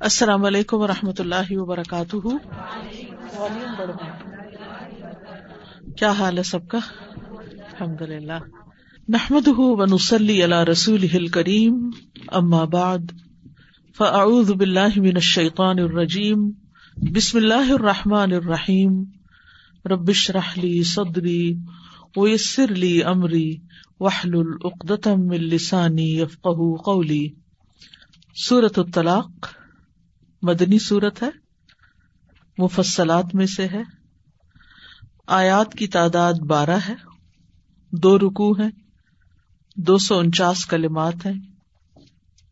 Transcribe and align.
السلام 0.00 0.44
علیکم 0.44 0.76
و 0.76 0.86
رحمۃ 0.86 1.12
اللہ 1.18 1.50
وبرکاتہ۔ 1.50 2.16
کیا 5.96 6.10
حال 6.10 6.38
ہے 6.38 6.42
سب 6.42 6.68
کا؟ 6.68 6.78
الحمد 7.50 8.02
للہ 8.02 8.32
نحمد 9.08 9.48
ونسلی 9.56 10.44
علی 10.44 10.64
رسول 10.72 11.28
کریم 11.28 11.90
اما 12.28 12.64
بعد، 12.64 12.98
فاعوذ 13.96 14.50
باللہ 14.50 14.88
من 14.96 15.12
الشیطان 15.14 15.78
الرجیم۔ 15.78 16.50
بسم 17.14 17.38
اللہ 17.38 17.72
الرحمٰن 17.72 18.32
الرحیم۔ 18.32 19.04
ربش 19.84 20.30
رحلی 20.30 20.82
صدری 20.82 21.54
ویسر 22.16 22.68
لی 22.68 23.02
امری۔ 23.02 23.56
وحل 24.00 24.30
العقدم 24.34 25.26
من 25.26 25.40
لسانی 25.40 26.20
یفقہ 26.20 26.82
قولی۔ 26.84 27.28
سورت 28.48 28.78
الطلاق۔ 28.78 29.57
مدنی 30.42 30.78
صورت 30.78 31.22
ہے۔ 31.22 31.28
مفصلات 32.58 33.34
میں 33.34 33.46
سے 33.46 33.68
ہے۔ 33.68 33.82
آیات 35.26 35.72
کی 35.72 35.86
تعداد 35.86 36.34
بارہ 36.34 36.78
ہے۔ 36.88 36.94
دو 37.92 38.18
رکو 38.18 38.58
ہے 38.58 38.68
دو 39.76 39.98
سو 39.98 40.18
انچاس 40.18 40.66
کلمات 40.66 41.26
ہیں۔ 41.26 41.40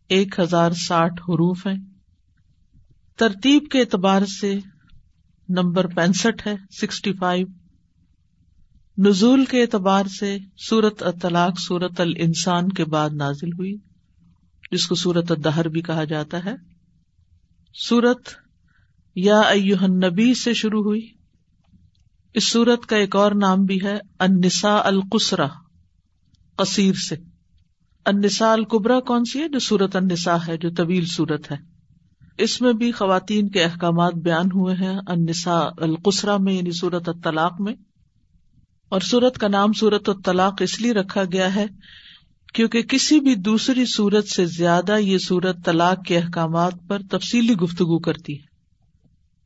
ایک 0.09 0.40
ہزار 0.40 0.70
ساٹھ 0.70 1.12
حروف 1.12 1.66
ہیں۔ 1.66 1.84
ترتیب 3.16 3.64
کے 3.70 3.80
اعتبار 3.80 4.23
سے 4.40 4.59
نمبر 5.48 5.87
پینسٹھ 5.87 6.48
ہے، 6.48 6.54
سکسٹی 6.80 7.12
فائیو۔ 7.12 7.46
نزول 8.98 9.45
کے 9.45 9.62
اعتبار 9.62 10.06
سے 10.20 10.38
سورت 10.56 11.02
اطلاق 11.02 11.60
سورت 11.60 12.00
ال 12.00 12.12
انسان 12.16 12.68
کے 12.68 12.84
بعد 12.84 13.10
نازل 13.10 13.48
ہوئی، 13.48 13.76
جس 14.70 14.87
کو 14.87 14.95
سورت 14.95 15.32
الدہر 15.32 15.68
بھی 15.68 15.82
کہا 15.82 16.04
جاتا 16.04 16.45
ہے۔ 16.45 16.75
سورت 17.78 18.28
یا 19.14 19.42
نبی 19.86 20.34
سے 20.34 20.54
شروع 20.54 20.82
ہوئی۔ 20.82 21.09
اس 22.34 22.45
سورت 22.45 22.87
کا 22.87 22.96
ایک 22.96 23.16
اور 23.16 23.32
نام 23.32 23.64
بھی 23.64 23.78
ہے 23.82 23.98
انسا 24.20 24.80
القسرا 24.84 25.46
قصیر 26.56 26.95
سے۔ 26.95 27.16
انسا 28.06 28.52
القبرا 28.52 29.01
کون 29.01 29.24
سی 29.24 29.40
ہے؟ 29.40 29.48
جو 29.48 29.59
سورت 29.59 29.96
انسا 29.96 30.36
ہے، 30.48 30.56
جو 30.56 30.70
طویل 30.70 31.04
سورت 31.04 31.52
ہے۔ 31.52 31.56
اس 32.38 32.60
میں 32.60 32.73
بھی 32.73 32.92
خواتین 32.92 33.48
کے 33.48 33.64
احکامات 33.64 34.14
بیان 34.14 34.46
ہوئے 34.46 34.74
ہیں 34.74 34.98
انسا 35.08 35.58
القسرا 35.58 36.36
میں 36.36 36.52
یعنی 36.52 36.73
سورت 36.73 37.08
الطلاق 37.08 37.60
میں۔ 37.60 37.74
اور 38.88 39.01
سورت 39.01 39.38
کا 39.38 39.48
نام 39.48 39.73
سورت 39.73 40.08
الطلاق 40.08 40.54
اس 40.60 40.80
لیے 40.80 40.92
رکھا 40.92 41.23
گیا 41.32 41.54
ہے 41.54 41.66
کیونکہ 42.57 42.82
کسی 42.82 43.21
بھی 43.21 43.35
دوسری 43.35 43.85
صورت 43.87 44.29
سے 44.29 44.46
زیادہ 44.46 44.99
یہ 44.99 45.18
صورت 45.18 45.57
طلاق 45.65 46.04
کے 46.07 46.18
احکامات 46.18 46.73
پر 46.88 46.98
تفصیلی 47.10 47.54
گفتگو 47.54 47.98
کرتی 47.98 48.38
ہے۔ 48.38 48.45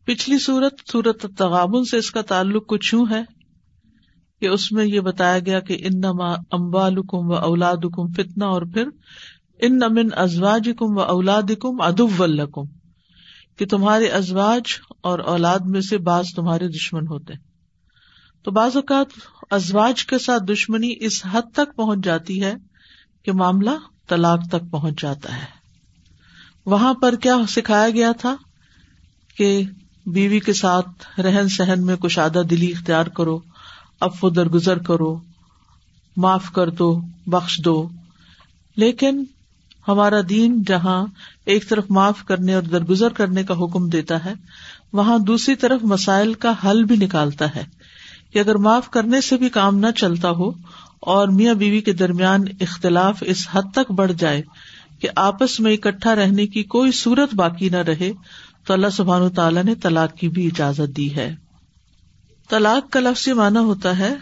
پچھلی 0.05 0.39
صورت 0.39 0.73
صورت 0.93 1.27
تغابن 1.39 1.85
سے 1.85 1.97
اس 1.97 2.11
کا 2.11 2.23
تعلق 2.23 2.67
کچھ 2.67 2.95
یوں 2.95 3.07
ہے 3.11 3.23
کہ 4.41 4.47
اس 4.47 4.73
میں 4.73 4.85
یہ 4.85 5.01
بتایا 5.01 5.39
گیا 5.39 5.61
کہ 5.61 5.77
ان 5.81 6.01
نما 6.01 6.33
امبال 6.33 6.95
کم 6.95 7.31
و 7.31 7.35
اولاد 7.35 7.77
کم 7.77 8.07
فتنا 8.07 8.47
اور 8.47 8.63
پھر 8.63 8.85
ان 9.61 9.79
نمن 9.79 10.09
ازواج 10.17 10.71
کم 10.79 10.97
و 10.97 11.01
اولاد 11.01 11.51
کم 11.61 11.81
ادب 11.81 12.23
الکم 12.23 12.65
کہ 13.59 13.67
تمہارے 13.67 14.07
ازواج 14.07 14.63
اور 15.01 15.19
اولاد 15.19 15.59
میں 15.65 15.81
سے 15.81 15.99
بعض 15.99 16.25
تمہارے 16.37 16.69
دشمن 16.69 17.07
ہوتے 17.07 17.33
تو 18.43 18.51
بعض 18.51 18.77
اوقات 18.77 19.07
ازواج 19.51 20.07
کے 20.07 20.19
ساتھ 20.19 20.43
دشمنی 20.43 20.95
اس 21.01 21.27
حد 21.31 21.55
تک 21.55 21.77
پہنچ 21.77 22.05
جاتی 22.05 22.43
ہے 22.43 22.55
کہ 23.23 23.33
معاملہ 23.33 23.71
طلاق 24.09 24.41
تک 24.49 24.71
پہنچ 24.71 25.03
جاتا 25.03 25.37
ہے۔ 25.37 25.45
وہاں 26.67 26.95
پر 26.95 27.15
کیا 27.15 27.37
سکھایا 27.49 27.91
گیا 27.91 28.13
تھا 28.13 28.37
کہ 29.37 29.63
بیوی 30.07 30.41
کے 30.41 30.53
ساتھ 30.53 31.21
رہن 31.21 31.49
سہن 31.49 31.87
میں 31.87 31.97
کشادہ 31.97 32.43
دلی 32.51 32.71
اختیار 32.71 33.07
کرو 33.07 33.41
اب 34.01 34.11
و 34.23 34.31
درگزر 34.31 34.79
کرو، 34.79 35.21
معاف 36.17 36.53
کر 36.53 36.71
دو، 36.71 37.01
بخش 37.27 37.61
دو۔ 37.65 37.89
لیکن 38.77 39.25
ہمارا 39.89 40.17
دین 40.29 40.63
جہاں 40.67 41.07
ایک 41.47 41.69
طرف 41.69 41.85
معاف 41.91 42.25
کرنے 42.25 42.55
اور 42.55 42.63
درگزر 42.63 43.09
کرنے 43.09 43.45
کا 43.45 43.55
حکم 43.55 43.89
دیتا 43.89 44.25
ہے، 44.25 44.35
وہاں 44.93 45.19
دوسری 45.19 45.55
طرف 45.55 45.83
مسائل 45.83 46.35
کا 46.35 46.53
حل 46.65 46.85
بھی 46.85 46.97
نکالتا 46.97 47.55
ہے۔ 47.55 47.65
کہ 48.31 48.39
اگر 48.39 48.55
معاف 48.55 48.91
کرنے 48.91 49.21
سے 49.21 49.37
بھی 49.37 49.49
کام 49.49 49.79
نہ 49.79 49.87
چلتا 49.97 50.31
ہو 50.31 50.51
اور 51.01 51.29
میاں 51.29 51.55
بیوی 51.55 51.81
کے 51.81 51.93
درمیان 51.93 52.45
اختلاف 52.61 53.23
اس 53.27 53.49
حد 53.51 53.63
تک 53.75 53.93
بڑھ 53.93 54.13
جائے 54.13 54.43
کہ 55.01 55.09
آپس 55.17 55.61
میں 55.61 55.73
اکٹھا 55.73 56.15
رہنے 56.15 56.47
کی 56.47 56.63
کوئی 56.63 56.93
صورت 56.93 57.35
باقی 57.35 57.69
نہ 57.69 57.77
رہے، 57.77 58.13
تو 58.67 58.73
اللہ 58.73 58.87
سبحان 58.93 59.31
تعالیٰ 59.31 59.65
نے 59.65 59.75
طلاق 59.75 60.15
کی 60.15 60.29
بھی 60.29 60.47
اجازت 60.47 60.97
دی 60.97 61.17
ہے۔ 61.17 61.35
طلاق 62.49 62.93
کا 62.93 63.01
لفظ 63.01 63.29
مانا 63.29 63.61
ہوتا 63.61 63.99
ہے 63.99 64.15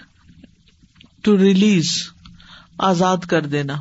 ٹو 1.23 1.39
ریلیز 1.39 1.91
آزاد 2.79 3.17
کر 3.17 3.47
دینا۔ 3.47 3.75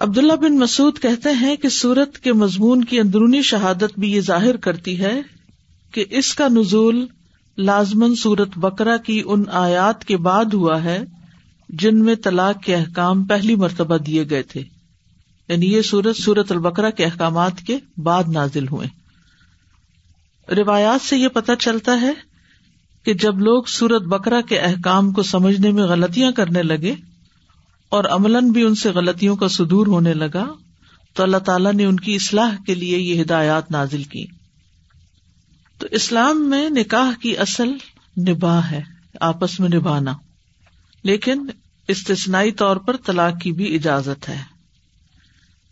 عبداللہ 0.00 0.32
بن 0.32 0.58
مسعود 0.58 0.98
کہتے 0.98 1.28
ہیں 1.30 1.56
کہ 1.56 1.68
سورت 1.68 2.18
کے 2.18 2.32
مضمون 2.32 2.84
کی 2.84 3.00
اندرونی 3.00 3.42
شہادت 3.42 3.98
بھی 3.98 4.12
یہ 4.12 4.20
ظاہر 4.20 4.56
کرتی 4.56 5.00
ہے 5.00 5.20
کہ 5.92 6.04
اس 6.10 6.34
کا 6.34 6.48
نزول 6.48 7.06
لازمن 7.58 8.14
سورت 8.14 8.58
بکرا 8.58 8.96
کی 8.96 9.22
ان 9.26 9.44
آیات 9.52 10.04
کے 10.04 10.16
بعد 10.16 10.44
ہوا 10.44 10.84
ہے۔ 10.84 11.04
جن 11.72 12.04
میں 12.04 12.14
طلاق 12.14 12.62
کے 12.62 12.76
احکام 12.76 13.24
پہلی 13.24 13.56
مرتبہ 13.56 13.96
دیے 13.96 14.30
گئے 14.30 14.42
تھے۔ 14.42 14.62
یعنی 15.48 15.72
یہ 15.72 15.82
سورت 15.82 16.16
سورت 16.16 16.52
البکرا 16.52 16.90
کے 16.90 17.04
احکامات 17.04 17.52
کے 17.66 17.78
بعد 17.96 18.24
نازل 18.32 18.68
ہوئے۔ 18.68 18.88
روایات 20.54 21.00
سے 21.04 21.16
یہ 21.16 21.28
پتہ 21.28 21.52
چلتا 21.58 22.00
ہے 22.00 22.12
کہ 23.04 23.14
جب 23.14 23.38
لوگ 23.38 23.62
سورت 23.62 24.02
بکرا 24.02 24.40
کے 24.40 24.58
احکام 24.58 25.12
کو 25.12 25.22
سمجھنے 25.22 25.70
میں 25.70 25.82
غلطیاں 25.82 26.32
کرنے 26.32 26.62
لگے 26.62 26.94
اور 27.88 28.04
عملاً 28.04 28.50
بھی 28.50 28.62
ان 28.62 28.74
سے 28.74 28.90
غلطیوں 28.90 29.36
کا 29.36 29.48
سدور 29.48 29.86
ہونے 29.86 30.14
لگا، 30.14 30.52
تو 31.14 31.22
اللہ 31.22 31.36
تعالیٰ 31.36 31.72
نے 31.72 31.84
ان 31.84 31.96
کی 31.96 32.14
اصلاح 32.14 32.54
کے 32.66 32.74
لیے 32.74 32.98
یہ 32.98 33.22
ہدایات 33.22 33.70
نازل 33.70 34.02
کی۔ 34.02 34.26
تو 35.78 35.86
اسلام 35.90 36.50
میں 36.50 36.70
نکاح 36.70 37.10
کی 37.22 37.38
اصل 37.38 37.68
نباہ 38.28 38.70
ہے، 38.70 38.82
آپس 39.20 39.60
میں 39.60 39.68
نبھانا۔ 39.68 40.12
لیکن 41.02 41.46
استثنائی 41.88 42.52
طور 42.52 42.76
پر 42.76 42.96
طلاق 42.96 43.40
کی 43.40 43.52
بھی 43.52 43.74
اجازت 43.74 44.28
ہے 44.28 44.42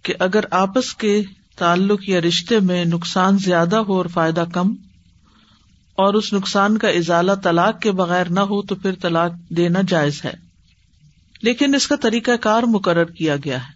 کہ 0.03 0.15
اگر 0.19 0.45
آپس 0.51 0.95
کے 0.95 1.23
تعلق 1.57 2.09
یا 2.09 2.21
رشتے 2.21 2.61
میں 2.61 2.85
نقصان 2.85 3.39
زیادہ 3.39 3.77
ہو 3.77 3.95
اور 3.95 4.07
فائدہ 4.07 4.45
کم 4.53 4.75
اور 5.95 6.15
اس 6.15 6.33
نقصان 6.33 6.79
کا 6.79 6.89
ازالہ 6.89 7.33
طلاق 7.33 7.81
کے 7.81 7.93
بغیر 7.93 8.31
نہ 8.31 8.41
ہو 8.41 8.63
تو 8.63 8.75
پھر 8.75 8.95
طلاق 8.95 9.33
دینا 9.57 9.79
جائز 9.89 10.25
ہے۔ 10.25 10.35
لیکن 11.43 11.75
اس 11.75 11.87
کا 11.87 11.97
طریقہ 11.97 12.31
کار 12.41 12.63
مقرر 12.63 13.05
کیا 13.05 13.37
گیا 13.37 13.57
ہے۔ 13.57 13.73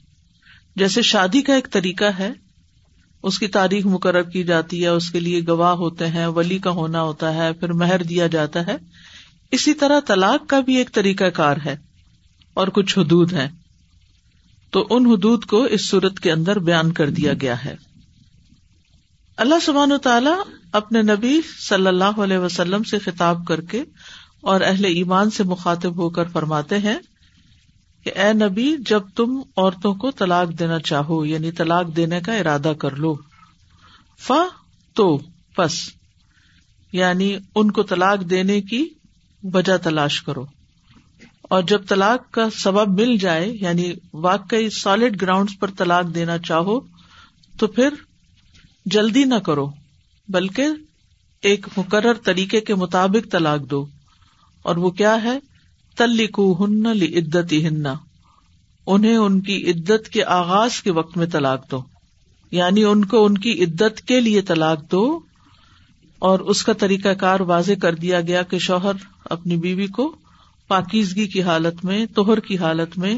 جیسے 0.76 1.02
شادی 1.02 1.42
کا 1.42 1.54
ایک 1.54 1.68
طریقہ 1.70 2.04
ہے، 2.18 2.30
اس 3.22 3.38
کی 3.38 3.46
تاریخ 3.46 3.86
مقرر 3.86 4.22
کی 4.22 4.44
جاتی 4.44 4.82
ہے، 4.82 4.88
اس 4.88 5.10
کے 5.10 5.20
لیے 5.20 5.40
گواہ 5.48 5.72
ہوتے 5.72 6.06
ہیں، 6.06 6.26
ولی 6.26 6.58
کا 6.58 6.70
ہونا 6.70 7.02
ہوتا 7.02 7.34
ہے، 7.34 7.52
پھر 7.52 7.72
مہر 7.72 8.02
دیا 8.02 8.26
جاتا 8.26 8.66
ہے۔ 8.66 8.76
اسی 9.52 9.74
طرح 9.74 10.00
طلاق 10.00 10.48
کا 10.48 10.60
بھی 10.60 10.76
ایک 10.76 10.92
طریقہ 10.92 11.24
کار 11.24 11.56
ہے 11.64 11.76
اور 12.54 12.68
کچھ 12.68 12.98
حدود 12.98 13.32
ہے 13.32 13.48
تو 14.70 14.86
ان 14.90 15.06
حدود 15.06 15.44
کو 15.44 15.64
اس 15.64 15.88
صورت 15.88 16.20
کے 16.20 16.32
اندر 16.32 16.58
بیان 16.58 16.92
کر 16.92 17.10
دیا 17.10 17.32
گیا 17.40 17.64
ہے۔ 17.64 17.76
اللہ 19.36 19.54
سبحان 19.62 19.92
و 19.92 19.98
تعالی 19.98 20.52
اپنے 20.72 21.02
نبی 21.02 21.40
صلی 21.68 21.86
اللہ 21.86 22.20
علیہ 22.20 22.38
وسلم 22.38 22.82
سے 22.82 22.98
خطاب 22.98 23.44
کر 23.48 23.60
کے 23.60 23.84
اور 24.40 24.60
اہل 24.60 24.84
ایمان 24.84 25.30
سے 25.30 25.42
مخاطب 25.42 25.96
ہو 25.96 26.10
کر 26.10 26.28
فرماتے 26.28 26.78
ہیں 26.78 26.98
کہ 28.04 28.12
اے 28.18 28.32
نبی، 28.32 28.76
جب 28.86 29.02
تم 29.14 29.42
عورتوں 29.56 29.94
کو 29.94 30.10
طلاق 30.10 30.58
دینا 30.58 30.78
چاہو 30.78 31.26
یعنی 31.26 31.52
طلاق 31.52 31.96
دینے 31.96 32.20
کا 32.20 32.34
ارادہ 32.34 32.72
کر 32.78 32.96
لو۔ 32.96 33.16
ف 34.18 34.32
تو 34.94 35.20
پس 35.56 35.72
یعنی 36.92 37.36
ان 37.54 37.70
کو 37.70 37.82
طلاق 37.82 38.30
دینے 38.30 38.60
کی 38.60 38.88
وجہ 39.42 39.76
تلاش 39.76 40.22
کرو۔ 40.22 40.44
اور 41.42 41.62
جب 41.62 41.86
طلاق 41.88 42.30
کا 42.30 42.50
سبب 42.50 43.00
مل 43.00 43.16
جائے 43.16 43.48
یعنی 43.60 43.92
واقعی 44.14 44.70
سالڈ 44.70 45.22
گراؤنڈ 45.22 45.48
پر 45.60 45.70
طلاق 45.70 46.14
دینا 46.14 46.38
چاہو، 46.38 46.80
تو 47.58 47.66
پھر 47.66 47.94
جلدی 48.86 49.24
نہ 49.24 49.34
کرو، 49.34 49.70
بلکہ 50.28 50.66
ایک 51.42 51.66
مقرر 51.76 52.12
طریقے 52.12 52.60
کے 52.60 52.74
مطابق 52.74 53.32
طلاق 53.32 53.60
دو۔ 53.70 53.86
اور 54.62 54.76
وہ 54.76 54.90
کیا 54.90 55.22
ہے؟ 55.22 55.38
تلکو 55.96 56.64
ہن 56.64 56.86
عدت 56.86 57.52
ہننا 57.52 57.94
انہیں 58.86 59.16
ان 59.16 59.40
کی 59.40 59.70
عدت 59.70 60.08
کے 60.08 60.24
آغاز 60.24 60.82
کے 60.82 60.90
وقت 60.90 61.16
میں 61.16 61.26
طلاق 61.26 61.70
دو۔ 61.70 61.82
یعنی 62.50 62.84
ان 62.84 63.04
کو 63.04 63.24
ان 63.24 63.38
کی 63.38 63.64
عدت 63.64 64.00
کے 64.00 64.20
لیے 64.20 64.42
طلاق 64.42 64.90
دو 64.90 65.20
اور 66.22 66.40
اس 66.50 66.62
کا 66.64 66.72
طریقہ 66.72 67.12
کار 67.18 67.40
واضح 67.46 67.78
کر 67.82 67.94
دیا 67.94 68.20
گیا 68.20 68.42
کہ 68.42 68.58
شوہر 68.58 68.96
اپنی 69.30 69.56
بیوی 69.56 69.86
کو 69.86 70.04
پاکیزگی 70.70 71.26
کی 71.26 71.42
حالت 71.42 71.84
میں، 71.84 72.04
توہر 72.06 72.40
کی 72.40 72.58
حالت 72.58 72.98
میں 72.98 73.14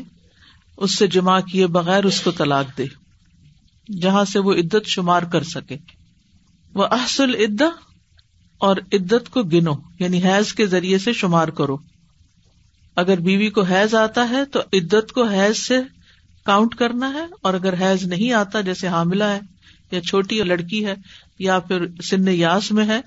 اس 0.79 0.97
سے 0.99 1.07
جمع 1.07 1.39
کیے 1.41 1.67
بغیر 1.67 2.05
اس 2.05 2.21
کو 2.21 2.31
طلاق 2.31 2.77
دے، 2.79 2.87
جہاں 3.89 4.25
سے 4.25 4.39
وہ 4.39 4.53
عدت 4.55 4.87
شمار 4.87 5.23
کر 5.23 5.43
سکے۔ 5.45 5.77
وہ 6.75 6.87
احسل 6.91 7.35
عدا 7.35 7.69
اور 8.61 8.77
عدت 8.93 9.31
کو 9.31 9.43
گنو 9.43 9.75
یعنی 9.99 10.23
حیض 10.23 10.53
کے 10.53 10.67
ذریعے 10.67 10.99
سے 10.99 11.13
شمار 11.13 11.49
کرو۔ 11.49 11.77
اگر 12.97 13.21
بیوی 13.21 13.51
کو 13.51 13.63
حیض 13.63 13.95
آتا 13.95 14.29
ہے 14.31 14.45
تو 14.45 14.61
عدت 14.73 15.13
کو 15.13 15.25
حیض 15.25 15.59
سے 15.59 15.79
کاؤنٹ 16.47 16.75
کرنا 16.75 17.13
ہے، 17.13 17.25
اور 17.43 17.55
اگر 17.55 17.75
حیض 17.81 18.05
نہیں 18.05 18.33
آتا، 18.33 18.61
جیسے 18.61 18.89
حاملہ 18.89 19.25
ہے 19.25 19.41
یا 19.95 20.01
چھوٹی 20.01 20.43
لڑکی 20.43 20.87
ہے 20.87 20.95
یا 21.39 21.59
پھر 21.59 21.87
سن 22.03 22.29
یاس 22.29 22.73
میں 22.73 22.87
ہے، 22.87 23.01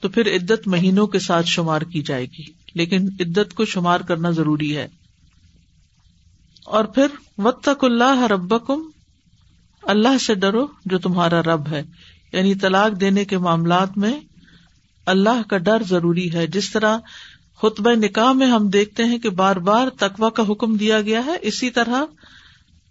تو 0.00 0.08
پھر 0.08 0.36
عدت 0.36 0.68
مہینوں 0.68 1.06
کے 1.06 1.18
ساتھ 1.18 1.46
شمار 1.46 1.82
کی 1.82 2.02
جائے 2.02 2.26
گی۔ 2.38 2.60
لیکن 2.74 3.08
عدت 3.20 3.54
کو 3.54 3.64
شمار 3.64 4.00
کرنا 4.00 4.30
ضروری 4.30 4.76
ہے۔ 4.76 4.88
اور 6.64 6.84
پھر 6.84 7.06
وط 7.38 7.60
تک 7.60 7.84
اللہ 7.84 8.26
رب 8.30 8.54
اللہ 9.82 10.18
سے 10.18 10.34
ڈرو 10.34 10.66
جو 10.86 10.98
تمہارا 10.98 11.42
رب 11.42 11.68
ہے۔ 11.68 11.82
یعنی 12.32 12.54
طلاق 12.54 13.00
دینے 13.00 13.24
کے 13.24 13.38
معاملات 13.38 13.98
میں 13.98 14.20
اللہ 15.06 15.48
کا 15.48 15.58
ڈر 15.58 15.82
ضروری 15.88 16.34
ہے۔ 16.34 16.46
جس 16.46 16.72
طرح 16.72 16.98
خطبہ 17.62 17.90
نکاح 17.90 18.32
میں 18.32 18.46
ہم 18.46 18.68
دیکھتے 18.68 19.04
ہیں 19.04 19.18
کہ 19.18 19.30
بار 19.30 19.56
بار 19.56 19.88
تقوا 19.98 20.30
کا 20.30 20.42
حکم 20.50 20.76
دیا 20.76 21.00
گیا 21.00 21.24
ہے، 21.26 21.36
اسی 21.42 21.70
طرح 21.70 22.04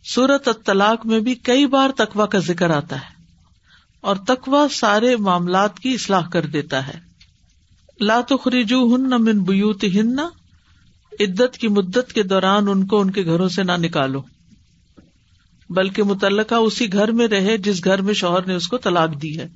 سورت 0.03 0.49
طلاق 0.65 1.05
میں 1.05 1.19
بھی 1.19 1.35
کئی 1.35 1.65
بار 1.65 1.89
تقوا 1.97 2.25
کا 2.25 2.39
ذکر 2.39 2.69
آتا 2.69 2.95
ہے۔ 2.95 3.18
اور 4.01 4.15
تقوا 4.15 4.67
سارے 4.71 5.15
معاملات 5.15 5.79
کی 5.79 5.93
اصلاح 5.93 6.29
کر 6.29 6.45
دیتا 6.45 6.87
ہے۔ 6.87 6.99
لات 7.99 8.29
خریجو 8.43 8.95
ہن 8.95 9.09
من 9.09 9.43
بیوت 9.43 9.83
ہن 9.83 10.19
عدت 11.19 11.57
کی 11.57 11.67
مدت 11.67 12.13
کے 12.13 12.23
دوران 12.23 12.67
ان 12.67 12.87
کو 12.87 13.01
ان 13.01 13.11
کے 13.11 13.25
گھروں 13.25 13.49
سے 13.49 13.63
نہ 13.63 13.71
نکالو، 13.77 14.21
بلکہ 15.69 16.03
متعلقہ 16.03 16.55
اسی 16.55 16.93
گھر 16.93 17.11
میں 17.11 17.27
رہے 17.27 17.57
جس 17.57 17.83
گھر 17.83 18.01
میں 18.01 18.13
شوہر 18.13 18.45
نے 18.45 18.53
اس 18.53 18.67
کو 18.67 18.77
طلاق 18.77 19.21
دی 19.21 19.39
ہے۔ 19.39 19.47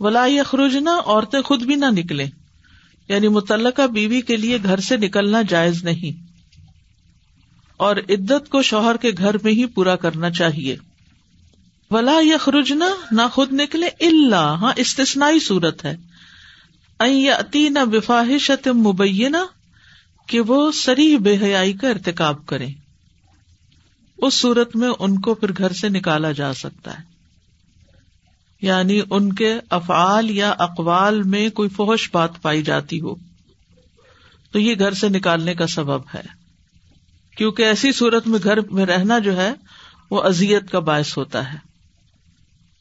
ولا 0.00 0.24
اخروجنا 0.24 0.98
عورتیں 1.06 1.42
خود 1.42 1.62
بھی 1.62 1.74
نہ 1.74 1.84
نکلے 1.90 2.26
یعنی 3.08 3.28
متعلقہ 3.28 3.86
بیوی 3.86 4.20
کے 4.20 4.36
لیے 4.36 4.58
گھر 4.62 4.80
سے 4.80 4.96
نکلنا 4.96 5.42
جائز 5.42 5.84
نہیں۔ 5.84 6.26
اور 7.76 7.96
عدت 7.96 8.48
کو 8.48 8.62
شوہر 8.62 8.96
کے 8.96 9.10
گھر 9.18 9.36
میں 9.42 9.52
ہی 9.52 9.66
پورا 9.66 9.96
کرنا 9.96 10.30
چاہیے۔ 10.30 10.76
ولا 11.90 12.18
یخرجنا، 12.20 12.88
نہ 13.10 13.22
خود 13.32 13.52
نکلے 13.52 13.86
اللہ 13.86 14.36
ہاں 14.36 14.72
استثنائی 14.76 15.40
صورت 15.40 15.84
ہے۔ 15.84 15.96
اتی 17.30 17.68
نہ 17.68 17.78
مبینہ، 18.66 19.36
کہ 20.26 20.40
وہ 20.40 20.72
سری 20.72 21.16
بے 21.16 21.36
حیائی 21.42 21.72
کا 21.72 21.88
ارتکاب 21.88 22.46
کرے 22.46 22.66
اس 24.18 24.34
صورت 24.34 24.76
میں 24.76 24.90
ان 24.98 25.20
کو 25.20 25.34
پھر 25.34 25.50
گھر 25.58 25.72
سے 25.72 25.88
نکالا 25.88 26.32
جا 26.32 26.54
سکتا 26.54 26.98
ہے۔ 26.98 27.04
یعنی 28.62 29.00
ان 29.10 29.32
کے 29.32 29.54
افعال 29.70 30.30
یا 30.30 30.54
اقوال 30.58 31.22
میں 31.22 31.48
کوئی 31.48 31.68
فوش 31.68 32.10
بات 32.12 32.42
پائی 32.42 32.62
جاتی 32.62 33.00
ہو۔ 33.00 33.14
تو 34.52 34.58
یہ 34.58 34.74
گھر 34.78 34.92
سے 34.92 35.08
نکالنے 35.08 35.54
کا 35.54 35.66
سبب 35.66 36.02
ہے۔ 36.14 36.22
کیونکہ 37.36 37.62
ایسی 37.62 37.92
صورت 37.92 38.26
میں 38.26 38.38
گھر 38.44 38.60
میں 38.60 38.86
رہنا 38.86 39.18
جو 39.18 39.36
ہے، 39.36 39.52
وہ 40.10 40.22
ازیت 40.22 40.70
کا 40.70 40.78
باعث 40.78 41.16
ہوتا 41.18 41.52
ہے۔ 41.52 41.67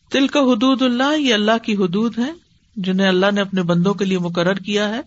تل 0.09 0.27
کا 0.27 0.39
حدود 0.39 0.81
اللہ، 0.81 1.19
یہ 1.19 1.33
اللہ 1.33 1.57
کی 1.63 1.75
حدود 1.75 2.18
ہے 2.18 2.31
جنہیں 2.75 3.07
اللہ 3.07 3.25
نے 3.33 3.42
اپنے 3.42 3.63
بندوں 3.63 3.94
کے 3.94 4.06
لیے 4.06 4.19
مقرر 4.19 4.54
کیا 4.54 4.89
ہے۔ 4.89 5.01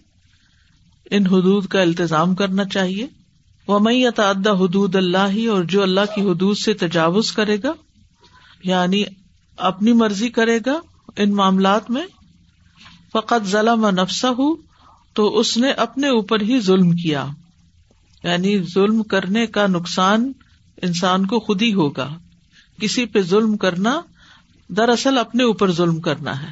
ان 1.11 1.27
حدود 1.27 1.67
کا 1.67 1.81
التظام 1.81 2.35
کرنا 2.35 2.65
چاہیے۔ 2.65 3.07
وہ 3.69 3.79
میں 3.79 4.11
تعدہ 4.11 4.51
حدود 4.51 4.97
اللہ 4.97 5.29
ہی 5.31 5.47
اور 5.47 5.65
جو 5.65 5.83
اللہ 5.83 6.01
کی 6.15 6.21
حدود 6.21 6.57
سے 6.57 6.75
تجاوز 6.75 7.33
کرے 7.33 7.57
گا 7.63 7.73
یعنی 8.65 9.05
اپنی 9.57 9.93
مرضی 9.93 10.29
کرے 10.29 10.59
گا 10.67 10.81
ان 11.17 11.31
معاملات 11.35 11.91
میں 11.91 12.07
فقط 13.13 13.47
ظلم 13.47 13.87
نفسا 13.87 14.29
ہو 14.31 14.55
تو 15.15 15.39
اس 15.39 15.57
نے 15.57 15.71
اپنے 15.71 16.09
اوپر 16.09 16.41
ہی 16.41 16.61
ظلم 16.61 16.91
کیا۔ 16.91 17.27
یعنی 18.25 18.63
ظلم 18.75 19.03
کرنے 19.03 19.47
کا 19.47 19.67
نقصان 19.67 20.33
انسان 20.83 21.27
کو 21.27 21.41
خود 21.41 21.63
ہی 21.63 21.75
ہوگا۔ 21.75 22.19
کسی 22.81 23.07
پہ 23.07 23.23
ظلم 23.23 23.57
کرنا 23.57 24.01
دراصل 24.77 25.19
اپنے 25.19 25.45
اوپر 25.45 25.73
ظلم 25.73 26.01
کرنا 26.01 26.43
ہے۔ 26.43 26.49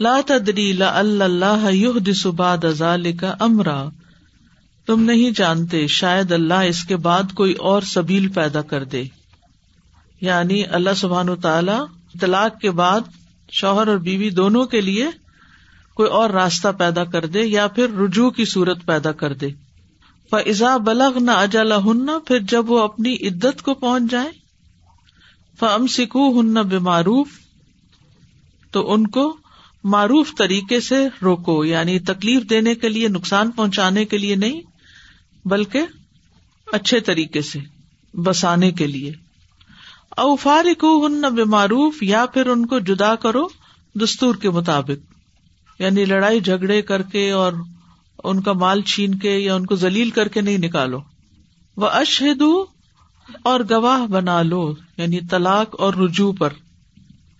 لا 0.00 0.20
تدری 0.26 0.72
لا 0.72 0.98
اللہ 0.98 2.26
باد 2.28 2.64
ازال 2.64 3.16
کا 3.16 3.34
امرا۔ 3.40 3.84
تم 4.86 5.02
نہیں 5.02 5.30
جانتے 5.30 5.86
شاید 5.86 6.32
اللہ 6.32 6.54
اس 6.54 6.84
کے 6.84 6.96
بعد 6.96 7.22
کوئی 7.34 7.52
اور 7.52 7.82
سبیل 7.82 8.28
پیدا 8.28 8.62
کر 8.62 8.84
دے۔ 8.84 9.04
یعنی 10.20 10.64
اللہ 10.64 10.90
سبحان 10.96 11.36
تعالی 11.36 11.72
طلاق 12.20 12.60
کے 12.60 12.70
بعد 12.70 13.00
شوہر 13.50 13.88
اور 13.88 13.96
بیوی 13.96 14.30
دونوں 14.30 14.64
کے 14.64 14.80
لیے 14.80 15.06
کوئی 15.94 16.10
اور 16.10 16.30
راستہ 16.30 16.68
پیدا 16.78 17.04
کر 17.04 17.26
دے 17.26 17.42
یا 17.42 17.66
پھر 17.66 17.90
رجوع 17.90 18.30
کی 18.30 18.44
صورت 18.44 18.86
پیدا 18.86 19.12
کر 19.12 19.32
دے۔ 19.32 19.48
فضا 20.30 20.76
بلغ 20.76 21.18
نہ 21.18 21.30
اجلا 21.30 21.76
ہن 21.76 22.06
پھر 22.26 22.38
جب 22.38 22.70
وہ 22.70 22.78
اپنی 22.78 23.14
عدت 23.14 23.62
کو 23.62 23.74
پہنچ 23.74 24.10
جائے 24.10 24.39
فم 25.60 25.86
سکو 25.86 26.40
ہن 26.40 26.54
بے 26.54 26.78
معروف 26.78 27.28
تو 28.70 28.92
ان 28.92 29.06
کو 29.06 29.36
معروف 29.84 30.34
طریقے 30.38 30.80
سے 30.80 31.08
روکو 31.22 31.64
یعنی 31.64 31.98
تکلیف 31.98 32.50
دینے 32.50 32.74
کے 32.74 32.88
لیے، 32.88 33.08
نقصان 33.08 33.50
پہنچانے 33.50 34.04
کے 34.04 34.18
لیے 34.18 34.34
نہیں، 34.34 34.60
بلکہ 35.44 35.80
اچھے 36.72 37.00
طریقے 37.00 37.42
سے، 37.42 37.58
بسانے 38.14 38.70
کے 38.70 38.86
لیے۔ 38.86 39.12
او 40.10 40.36
فارکو 40.36 41.06
ہن 41.06 41.34
بے 41.34 41.44
معروف 41.44 42.02
یا 42.02 42.26
پھر 42.26 42.46
ان 42.46 42.66
کو 42.66 42.78
جدا 42.78 43.14
کرو 43.14 43.48
دستور 43.94 44.34
کے 44.34 44.50
مطابق۔ 44.50 45.12
یعنی 45.80 46.04
لڑائی 46.04 46.40
جھگڑے 46.40 46.82
کر 46.82 47.02
کے 47.02 47.30
اور 47.30 47.52
ان 48.24 48.42
کا 48.42 48.52
مال 48.52 48.82
چھین 48.82 49.14
کے 49.14 49.38
یا 49.38 49.54
ان 49.54 49.66
کو 49.66 49.74
ذلیل 49.74 50.10
کر 50.10 50.28
کے 50.28 50.40
نہیں 50.40 50.58
نکالو۔ 50.58 50.98
وہ 51.76 51.86
اشہد 51.86 52.42
اور 53.42 53.60
گواہ 53.70 54.06
بنا 54.06 54.42
لو 54.42 54.74
یعنی 54.96 55.20
طلاق 55.30 55.80
اور 55.80 55.94
رجوع 55.94 56.32
پر۔ 56.38 56.48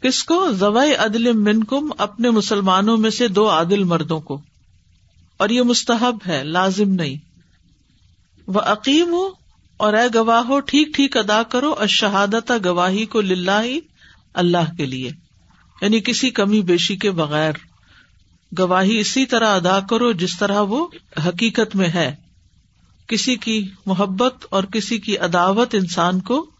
کس 0.02 0.24
کو؟ 0.24 0.52
زوائے 0.52 0.94
عدل 0.94 1.32
من 1.32 1.64
کم 1.64 1.90
اپنے 1.98 2.30
مسلمانوں 2.30 2.96
میں 2.96 3.10
سے 3.10 3.28
دو 3.28 3.50
عادل 3.50 3.84
مردوں 3.84 4.20
کو۔ 4.20 4.40
اور 5.36 5.48
یہ 5.48 5.62
مستحب 5.62 6.18
ہے، 6.26 6.44
لازم 6.44 6.88
نہیں۔ 6.88 7.16
وہ 8.46 8.60
عقیم 8.60 9.08
ہو 9.12 9.30
اور 9.76 9.92
اے 9.92 10.18
گواہ 10.18 10.40
ہو 10.40 10.60
ٹھیک 10.60 10.88
ٹھیک 10.94 11.16
ادا 11.16 11.42
کرو 11.42 11.72
اور 11.72 11.86
شہادت 11.86 12.52
گواہی 12.64 13.06
کو 13.06 13.20
للہ 13.20 13.62
ہی 13.62 13.80
اللہ 14.34 14.76
کے 14.76 14.86
لیے۔ 14.86 15.10
یعنی 15.82 16.00
کسی 16.00 16.30
کمی 16.30 16.60
بیشی 16.60 16.96
کے 16.96 17.10
بغیر۔ 17.10 17.52
گواہی 18.58 18.98
اسی 18.98 19.26
طرح 19.26 19.56
ادا 19.56 19.80
کرو 19.80 20.12
جس 20.12 20.38
طرح 20.38 20.60
وہ 20.60 20.86
حقیقت 21.28 21.76
میں 21.76 21.88
ہے۔ 21.88 22.16
کسی 23.10 23.36
کی 23.36 23.68
محبت 23.86 24.46
اور 24.50 24.64
کسی 24.64 24.98
کی 24.98 25.18
عداوت 25.18 25.74
انسان 25.74 26.20
کو 26.20 26.50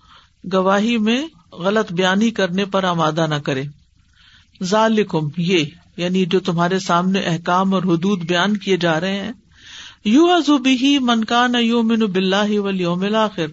گواہی 0.53 0.99
میں 0.99 1.27
غلط 1.53 1.93
بیانی 1.93 2.31
کرنے 2.31 2.65
پر 2.65 2.85
آمادہ 2.85 3.27
نہ 3.27 3.35
کرے۔ 3.35 3.63
ذالکم، 4.63 5.29
یہ 5.37 5.65
یعنی 5.97 6.25
جو 6.25 6.41
تمہارے 6.41 6.79
سامنے 6.79 7.21
احکام 7.21 7.75
اور 7.75 7.83
حدود 7.83 8.23
بیان 8.23 8.57
کیے 8.57 8.77
جا 8.77 9.01
رہے 9.01 9.23
ہیں۔ 9.23 9.33
یو 10.05 10.27
ازوبی 10.27 10.99
منکان 10.99 11.55
یو 11.61 11.83
من 11.83 11.99
بلّہ 11.99 12.61
ولیوم 12.61 13.15
آخر 13.15 13.47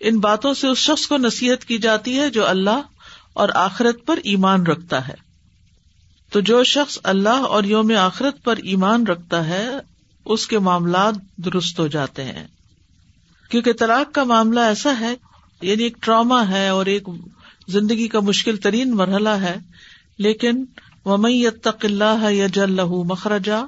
ان 0.00 0.18
باتوں 0.18 0.54
سے 0.54 0.68
اس 0.68 0.78
شخص 0.78 1.06
کو 1.06 1.16
نصیحت 1.16 1.64
کی 1.64 1.78
جاتی 1.78 2.18
ہے 2.18 2.30
جو 2.30 2.46
اللہ 2.46 2.82
اور 3.32 3.48
آخرت 3.54 4.06
پر 4.06 4.18
ایمان 4.24 4.66
رکھتا 4.66 5.08
ہے۔ 5.08 5.14
تو 6.30 6.40
جو 6.40 6.64
شخص 6.64 6.98
اللہ 7.02 7.28
اور 7.28 7.64
یوم 7.64 7.92
آخرت 8.00 8.44
پر 8.44 8.56
ایمان 8.56 9.06
رکھتا 9.06 9.46
ہے 9.46 9.68
اس 10.26 10.46
کے 10.46 10.58
معاملات 10.58 11.14
درست 11.36 11.80
ہو 11.80 11.86
جاتے 11.86 12.24
ہیں۔ 12.24 12.46
کیونکہ 13.50 13.72
طلاق 13.72 14.14
کا 14.14 14.24
معاملہ 14.24 14.60
ایسا 14.60 15.00
ہے 15.00 15.14
یعنی 15.62 15.82
ایک 15.82 15.96
ٹراما 16.00 16.48
ہے 16.48 16.68
اور 16.68 16.86
ایک 16.86 17.08
زندگی 17.68 18.08
کا 18.08 18.20
مشکل 18.20 18.56
ترین 18.56 18.94
مرحلہ 18.94 19.28
ہے، 19.28 19.56
لیکن 20.18 20.64
تق 21.62 21.84
اللہ 21.84 22.30
یا 22.30 22.46
جل 22.46 22.80
مخرجا، 22.84 23.64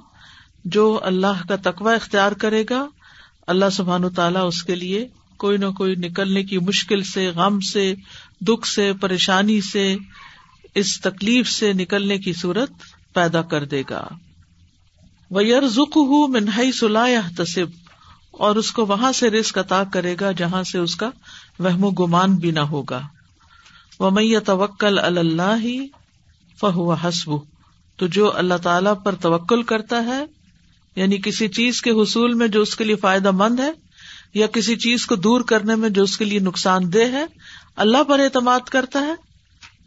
جو 0.64 1.00
اللہ 1.02 1.48
کا 1.48 1.70
تقوی 1.70 1.94
اختیار 1.94 2.32
کرے 2.32 2.64
گا، 2.70 2.86
اللہ 3.46 3.70
سبحان 3.72 4.08
تعالیٰ 4.08 4.46
اس 4.46 4.62
کے 4.62 4.74
لیے 4.74 5.08
کوئی 5.36 5.56
نہ 5.56 5.66
کوئی 5.66 5.94
نکلنے 5.94 6.42
کی 6.42 6.58
مشکل 6.58 7.02
سے، 7.02 7.28
غم 7.28 7.60
سے، 7.60 7.94
دکھ 8.40 8.68
سے، 8.68 8.92
پریشانی 8.92 9.60
سے، 9.60 9.96
اس 10.74 11.00
تکلیف 11.00 11.50
سے 11.50 11.72
نکلنے 11.72 12.18
کی 12.18 12.32
صورت 12.32 12.70
پیدا 13.14 13.42
کر 13.42 13.64
دے 13.64 13.82
گا۔ 13.90 14.08
منہائی 15.30 16.72
سلاح 16.72 17.28
تصب 17.36 17.66
اور 18.30 18.56
اس 18.56 18.72
کو 18.72 18.86
وہاں 18.86 19.12
سے 19.12 19.30
رسک 19.30 19.58
عطا 19.58 19.82
کرے 19.92 20.16
گا 20.20 20.32
جہاں 20.32 20.62
سے 20.62 20.78
اس 20.78 20.96
کا 20.96 21.10
وہم 21.58 21.84
و 21.84 21.90
گمان 21.90 22.36
بھی 22.36 22.50
نہ 22.50 22.60
ہوگا۔ 22.60 23.00
وہ 24.00 24.10
توکل 24.46 24.98
اللہ 24.98 25.56
ہی 25.62 25.86
فہو 26.60 26.92
حسب 26.92 27.30
تو 27.96 28.06
جو 28.06 28.36
اللہ 28.36 28.54
تعالی 28.62 28.90
پر 29.04 29.14
توکل 29.14 29.62
کرتا 29.62 30.04
ہے 30.04 30.24
یعنی 30.96 31.16
کسی 31.16 31.48
چیز 31.48 31.82
کے 31.82 31.90
حصول 31.90 32.34
میں 32.34 32.48
جو 32.48 32.62
اس 32.62 32.76
کے 32.76 32.84
لیے 32.84 32.96
فائدہ 32.96 33.30
مند 33.30 33.60
ہے، 33.60 33.70
یا 34.34 34.46
کسی 34.46 34.76
چیز 34.76 35.06
کو 35.06 35.14
دور 35.14 35.40
کرنے 35.40 35.74
میں 35.74 35.88
جو 35.88 36.02
اس 36.02 36.16
کے 36.18 36.24
لیے 36.24 36.38
نقصان 36.38 36.92
دہ 36.92 37.12
ہے، 37.12 37.24
اللہ 37.76 38.02
پر 38.02 38.18
اعتماد 38.18 38.60
کرتا 38.60 39.00
ہے، 39.00 39.14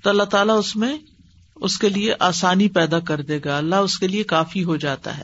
تو 0.03 0.09
اللہ 0.09 0.23
تعالیٰ 0.23 0.57
اس 0.57 0.75
میں 0.75 0.97
اس 1.61 1.77
کے 1.77 1.89
لیے 1.89 2.13
آسانی 2.19 2.67
پیدا 2.67 2.99
کر 2.99 3.21
دے 3.21 3.39
گا۔ 3.45 3.57
اللہ 3.57 3.75
اس 3.75 3.99
کے 3.99 4.07
لیے 4.07 4.23
کافی 4.23 4.63
ہو 4.63 4.75
جاتا 4.75 5.17
ہے۔ 5.17 5.23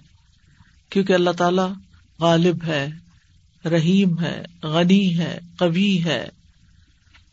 کیونکہ 0.89 1.13
اللہ 1.13 1.29
تعالیٰ 1.29 1.72
غالب 2.20 2.63
ہے، 2.67 2.89
رحیم 3.65 4.20
ہے، 4.20 4.44
غنی 4.63 5.17
ہے 5.17 5.39
کبھی 5.60 6.03
ہے۔ 6.03 6.29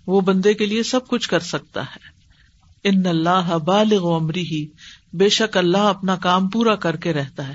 وہ 0.07 0.21
بندے 0.21 0.55
کے 0.55 0.67
لیے 0.67 0.83
سب 0.83 1.09
کچھ 1.09 1.29
کر 1.29 1.41
سکتا 1.41 1.83
ہے۔ 1.83 2.15
ان 2.85 3.07
اللہ 3.07 3.59
بالغ 3.65 4.17
عمری 4.17 4.43
ہی 4.43 4.67
بے 5.13 5.29
شک 5.29 5.57
اللہ 5.57 5.79
اپنا 5.79 6.17
کام 6.17 6.49
پورا 6.49 6.75
کر 6.75 6.97
کے 6.97 7.13
رہتا 7.13 7.49
ہے۔ 7.49 7.55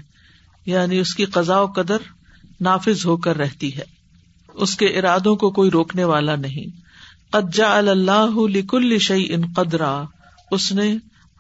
یعنی 0.66 1.00
اس 1.00 1.16
کی 1.16 1.26
قزا 1.26 1.62
و 1.62 1.66
قدر 1.66 1.98
نافذ 2.62 3.06
ہو 3.06 3.18
کر 3.18 3.38
رہتی 3.38 3.78
ہے۔ 3.78 3.84
اس 4.54 4.78
کے 4.78 4.86
ارادوں 4.86 5.36
کو 5.36 5.52
کوئی 5.52 5.72
روکنے 5.72 6.04
والا 6.04 6.36
نہیں۔ 6.36 6.82
قجا 7.32 7.78
اللہ 7.78 8.48
لکل 8.50 9.00
شعی 9.00 9.26
ان 9.30 9.42
قدرا۔ 9.56 10.04
اس 10.52 10.72
نے 10.72 10.98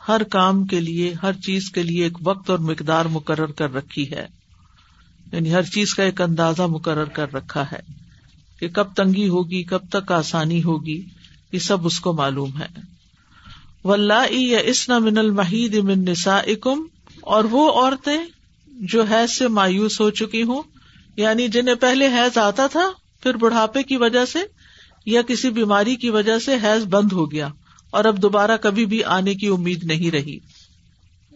ہر 0.08 0.24
کام 0.24 0.65
کے 0.65 0.79
لیے، 0.79 1.13
ہر 1.24 1.34
چیز 1.34 1.70
کے 1.70 1.84
لیے 1.84 2.03
ایک 2.03 2.18
وقت 2.24 2.50
اور 2.50 2.60
مقدار 2.60 3.06
مقرر 3.06 3.46
کر 3.46 3.74
رکھی 3.74 4.12
ہے۔ 4.12 4.27
یعنی 5.32 5.53
ہر 5.53 5.63
چیز 5.63 5.94
کا 5.94 6.03
ایک 6.03 6.22
اندازہ 6.22 6.62
مقرر 6.62 7.06
کر 7.06 7.34
رکھا 7.34 7.63
ہے 7.72 7.79
کہ 8.60 8.70
کب 8.70 8.94
تنگی 8.96 9.27
ہوگی، 9.27 9.63
کب 9.63 9.79
تک 9.91 10.12
آسانی 10.12 10.63
ہوگی، 10.63 11.06
یہ 11.51 11.60
سب 11.60 11.86
اس 11.86 12.00
کو 12.00 12.13
معلوم 12.13 12.51
ہے۔ 12.60 13.00
یا 14.32 14.60
اسنا 14.60 15.00
من 15.00 15.18
المحید 15.18 15.75
من 15.75 16.06
نسا 16.06 16.38
اکم 16.38 16.88
اور 17.22 17.44
وہ 17.44 17.72
عورتیں 17.72 18.18
جو 18.68 19.03
حیض 19.03 19.32
سے 19.32 19.48
مایوس 19.48 20.01
ہو 20.01 20.10
چکی 20.10 20.44
ہوں 20.44 20.62
یعنی 21.18 21.48
جنہیں 21.48 21.75
پہلے 21.75 22.08
حیض 22.08 22.38
آتا 22.38 22.68
تھا، 22.68 22.91
پھر 23.24 23.34
بڑھاپے 23.34 23.84
کی 23.84 23.98
وجہ 23.98 24.25
سے 24.25 24.39
یا 25.06 25.22
کسی 25.22 25.50
بیماری 25.50 25.96
کی 25.96 26.10
وجہ 26.10 26.39
سے 26.39 26.56
حیض 26.56 26.86
بند 26.86 27.12
ہو 27.12 27.32
گیا۔ 27.32 27.48
اور 27.91 28.05
اب 28.05 28.22
دوبارہ 28.22 28.58
کبھی 28.58 28.86
بھی 28.86 29.03
آنے 29.03 29.36
کی 29.36 29.48
امید 29.48 29.84
نہیں 29.84 30.12
رہی۔ 30.12 30.39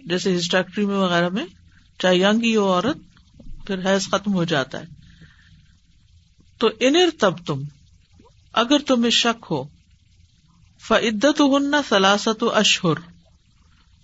جیسے 0.05 0.37
ہسٹیکٹری 0.37 0.85
میں 0.85 0.95
وغیرہ 0.95 1.29
میں 1.29 1.45
چاہے 1.99 2.17
ینگ 2.17 2.43
ہی 2.43 2.55
ہو 2.55 2.73
عورت 2.73 2.97
پھر 3.67 3.85
حیض 3.85 4.07
ختم 4.07 4.33
ہو 4.33 4.43
جاتا 4.43 4.79
ہے۔ 4.79 4.85
تو 6.57 6.69
انر 6.79 7.09
تب 7.19 7.33
تم، 7.45 7.61
اگر 8.53 8.77
تمہیں 8.79 9.11
شک 9.11 9.45
ہو 9.51 9.63
فعدت 10.87 11.41
ہن 11.41 11.75
سلاست 11.89 12.43
و 12.43 12.55
اشہر، 12.55 13.09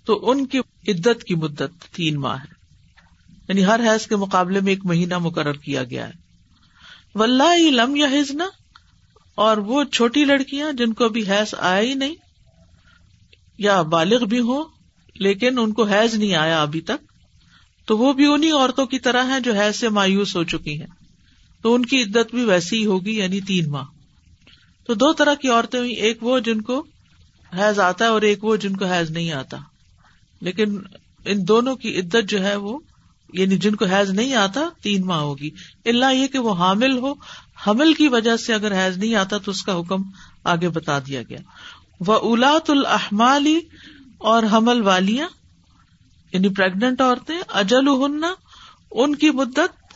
تو 0.04 0.30
ان 0.30 0.46
کی 0.46 0.58
عدت 0.88 1.24
کی 1.24 1.34
مدت 1.34 1.94
تین 1.94 2.14
ماہ 2.14 2.36
ہے۔ 2.36 2.60
یعنی 3.48 3.64
ہر 3.64 3.80
حیض 3.80 4.06
کے 4.06 4.16
مقابلے 4.16 4.60
میں 4.60 4.72
ایک 4.72 4.86
مہینہ 4.86 5.18
مقرر 5.18 5.52
کیا 5.52 5.84
گیا 5.84 6.08
ہے۔ 6.08 6.12
ولہ 7.14 7.70
لم 7.70 7.96
یا 7.96 8.06
ہزنا 8.06 8.48
اور 9.34 9.56
وہ 9.56 9.84
چھوٹی 9.84 10.24
لڑکیاں 10.24 10.72
جن 10.72 10.92
کو 10.92 11.04
ابھی 11.04 11.30
حیض 11.30 11.54
آیا 11.58 11.80
ہی 11.80 11.94
نہیں 11.94 12.14
یا 13.60 13.82
بالغ 13.82 14.24
بھی 14.24 14.40
ہو 14.40 14.62
لیکن 15.14 15.58
ان 15.58 15.72
کو 15.72 15.84
حیض 15.84 16.14
نہیں 16.14 16.34
آیا 16.34 16.62
ابھی 16.62 16.80
تک، 16.80 17.12
تو 17.86 17.98
وہ 17.98 18.12
بھی 18.12 18.26
انہیں 18.26 18.52
عورتوں 18.52 18.86
کی 18.86 18.98
طرح 18.98 19.24
ہیں 19.24 19.40
جو 19.40 19.54
حیض 19.54 19.76
سے 19.76 19.88
مایوس 19.88 20.36
ہو 20.36 20.44
چکی 20.44 20.80
ہیں۔ 20.80 20.86
تو 21.62 21.74
ان 21.74 21.86
کی 21.86 22.02
عدت 22.02 22.34
بھی 22.34 22.44
ویسی 22.44 22.80
ہی 22.80 22.86
ہوگی 22.86 23.18
یعنی 23.18 23.40
تین 23.40 23.70
ماہ۔ 23.70 23.84
تو 24.86 24.94
دو 24.94 25.12
طرح 25.12 25.34
کی 25.34 25.48
عورتیں 25.48 25.78
ہوئی 25.78 25.92
ایک 25.92 26.18
وہ 26.22 26.38
جن 26.38 26.60
کو 26.60 26.86
حیض 27.58 27.78
آتا 27.78 28.04
ہے 28.04 28.10
اور 28.10 28.22
ایک 28.22 28.44
وہ 28.44 28.56
جن 28.56 28.76
کو 28.76 28.84
حیض 28.84 29.10
نہیں 29.10 29.32
آتا۔ 29.32 29.56
لیکن 30.40 30.78
ان 31.24 31.48
دونوں 31.48 31.76
کی 31.76 32.00
عدت 32.00 32.28
جو 32.28 32.44
ہے 32.44 32.56
وہ 32.56 32.78
یعنی 33.32 33.56
جن 33.56 33.74
کو 33.74 33.84
حیض 33.84 34.10
نہیں 34.10 34.34
آتا، 34.34 34.60
تین 34.82 35.06
ماہ 35.06 35.18
ہوگی۔ 35.18 35.50
اللہ 35.84 36.14
یہ 36.14 36.26
کہ 36.26 36.38
وہ 36.38 36.54
حامل 36.54 36.98
ہو، 36.98 37.14
حمل 37.66 37.94
کی 37.94 38.08
وجہ 38.08 38.36
سے 38.36 38.54
اگر 38.54 38.86
حیض 38.86 38.98
نہیں 38.98 39.14
آتا 39.14 39.38
تو 39.38 39.50
اس 39.50 39.62
کا 39.62 39.80
حکم 39.80 40.02
آگے 40.44 40.68
بتا 40.68 40.98
دیا 40.98 41.22
گیا۔ 41.22 41.38
وہ 42.06 42.14
اولاد 42.14 42.70
الحمالی 42.70 43.60
اور 44.18 44.42
حمل 44.52 44.80
والیاں 44.80 45.28
یعنی 46.32 46.48
پریگنٹ 46.48 47.00
عورتیں 47.00 47.40
اجل 47.48 47.88
ہننا 47.88 48.34
ان 48.90 49.14
کی 49.14 49.30
مدت 49.30 49.94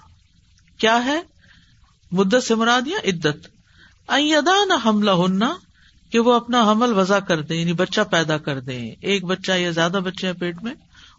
کیا 0.79 1.05
ہے؟ 1.05 1.21
مدت 2.13 2.45
سے 2.45 2.55
مراد 2.55 2.87
یا 2.87 2.99
عدت؟ 3.05 3.49
ادا 4.09 4.75
حملہ 4.85 5.11
ہننا 5.11 5.55
کہ 6.11 6.19
وہ 6.19 6.33
اپنا 6.33 6.73
حمل 6.73 6.93
وضع 6.93 7.19
کر 7.19 7.43
دیں 7.43 7.61
یعنی 7.61 7.73
بچہ 7.73 8.01
پیدا 8.11 8.39
کر 8.39 8.61
دیں، 8.61 8.95
ایک 9.01 9.25
بچہ 9.25 9.53
یا 9.53 9.71
زیادہ 9.71 10.01
بچے 10.05 10.27
ہیں 10.27 10.35
پیٹ 10.35 10.63
میں، 10.63 10.75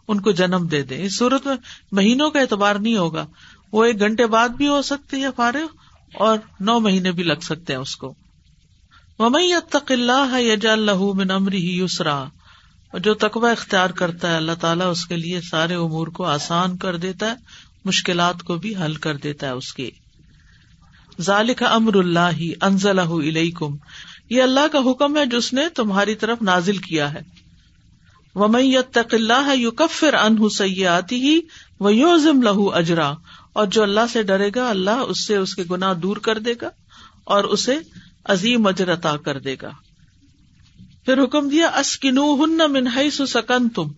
ان 0.08 0.22
کو 0.22 0.32
جنم 0.32 0.68
دے 0.72 0.84
دیں۔ 0.84 1.06
اس 1.06 1.18
صورت 1.18 1.48
میں 1.48 1.56
مہینوں 1.92 2.30
کا 2.30 2.40
اعتبار 2.40 2.76
نہیں 2.76 2.98
ہوگا، 2.98 3.26
وہ 3.72 3.86
ایک 3.86 4.00
گھنٹے 4.00 4.28
بعد 4.28 4.50
بھی 4.50 4.68
ہو 4.68 4.82
سکتے 4.82 5.18
ہے 5.18 5.28
فارغ 5.36 5.66
اور 6.14 6.38
نو 6.60 6.80
مہینے 6.80 7.12
بھی 7.12 7.24
لگ 7.24 7.40
سکتے 7.42 7.74
ہیں 7.74 7.80
اس 7.80 7.96
کو۔ 7.96 8.14
ممئی 9.20 9.52
تق 9.70 9.92
اللہ 9.92 10.40
یج 10.40 10.66
اللہ 10.68 11.04
من 11.14 11.32
امری 11.32 11.80
یسرا 11.80 12.24
جو 12.94 13.14
تقوی 13.14 13.52
اختیار 13.52 13.90
کرتا 13.90 14.32
ہے، 14.32 14.36
اللہ 14.36 14.52
تعالیٰ 14.60 14.90
اس 14.92 15.06
کے 15.06 15.16
لیے 15.16 15.40
سارے 15.42 15.76
امور 15.76 16.08
کو 16.08 16.26
آسان 16.26 16.78
کر 16.78 16.98
دیتا 16.98 17.30
ہے، 17.30 17.36
مشکلات 17.86 18.44
کو 18.44 18.56
بھی 18.56 18.76
حل 18.76 18.94
کر 18.96 19.18
دیتا 19.18 19.48
ہے 19.48 19.52
اس 19.52 19.74
کے۔ 19.74 19.90
ذالک 21.22 21.64
امر 21.64 21.96
اللہ 21.96 22.42
انزل 22.62 23.00
علیکم 23.00 23.76
یہ 24.30 24.42
اللہ 24.42 24.68
کا 24.72 24.80
حکم 24.92 25.18
ہے 25.18 25.26
جس 25.26 25.54
نے 25.54 25.68
تمہاری 25.70 26.16
طرف 26.16 26.42
نازل 26.42 26.78
کیا 26.78 27.14
ہے۔ 27.14 27.22
یتق 28.60 29.14
اللہ 29.14 29.54
یو 29.56 29.72
کفر 29.72 30.14
ان 30.14 30.50
سیاتی 30.50 31.22
ہی 31.22 31.40
وہ 31.80 31.94
یوزم 31.96 32.42
لہو 32.42 32.74
اجرا 32.74 33.12
اور 33.54 33.68
جو 33.68 33.84
اللہ 33.84 34.08
سے 34.14 34.24
ڈرے 34.24 34.50
گا، 34.56 34.70
اللہ 34.70 35.04
اس 35.04 35.26
سے 35.28 35.36
اس 35.36 35.56
کے 35.56 35.64
گناہ 35.72 35.94
دور 35.94 36.18
کر 36.18 36.40
دے 36.40 36.54
گا 36.62 36.70
اور 37.26 37.44
اسے 37.44 37.78
عظیم 38.26 38.68
اجر 38.68 38.94
عطا 38.94 39.18
کر 39.18 39.40
دے 39.40 39.56
گا۔ 39.62 39.72
پھر 41.06 41.24
حکم 41.24 41.50
دیا 41.50 41.68
اسکنو 41.68 42.44
ہن 42.44 42.72
منہائی 42.72 43.12
سکن 43.12 43.70
تم 43.70 43.92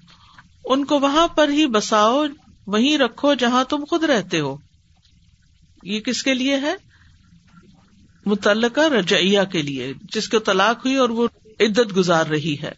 ان 0.66 0.86
کو 0.86 1.00
وہاں 1.00 1.28
پر 1.28 1.50
ہی 1.50 1.68
بساؤ، 1.68 2.26
وہیں 2.68 2.98
رکھو 2.98 3.34
جہاں 3.34 3.64
تم 3.64 3.84
خود 3.90 4.04
رہتے 4.04 4.40
ہو۔ 4.40 4.58
یہ 5.84 6.00
کس 6.00 6.24
کے 6.24 6.34
لیے 6.34 6.56
ہے؟ 6.56 6.76
متعلقہ 8.26 8.82
رجعیہ 8.82 9.40
کے 9.52 9.62
لیے، 9.62 9.94
جس 10.14 10.30
کو 10.30 10.40
طلاق 10.40 10.86
ہوئی 10.86 10.96
اور 10.96 11.10
وہ 11.10 11.28
عدت 11.60 11.98
گزار 11.98 12.26
رہی 12.26 12.56
ہے۔ 12.62 12.72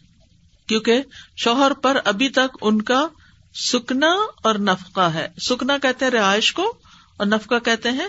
کیونکہ 0.68 1.02
شوہر 1.36 1.72
پر 1.72 1.96
ابھی 2.04 2.28
تک 2.28 2.58
ان 2.60 2.82
کا 2.82 3.06
سکنا 3.54 4.16
اور 4.42 4.54
نفقہ 4.54 5.00
ہے۔ 5.00 5.28
سکنا 5.48 5.78
کہتے 5.78 6.04
ہیں 6.04 6.12
رہائش 6.12 6.52
کو 6.52 6.74
اور 7.18 7.26
نفقہ 7.26 7.58
کہتے 7.64 7.90
ہیں 7.90 8.08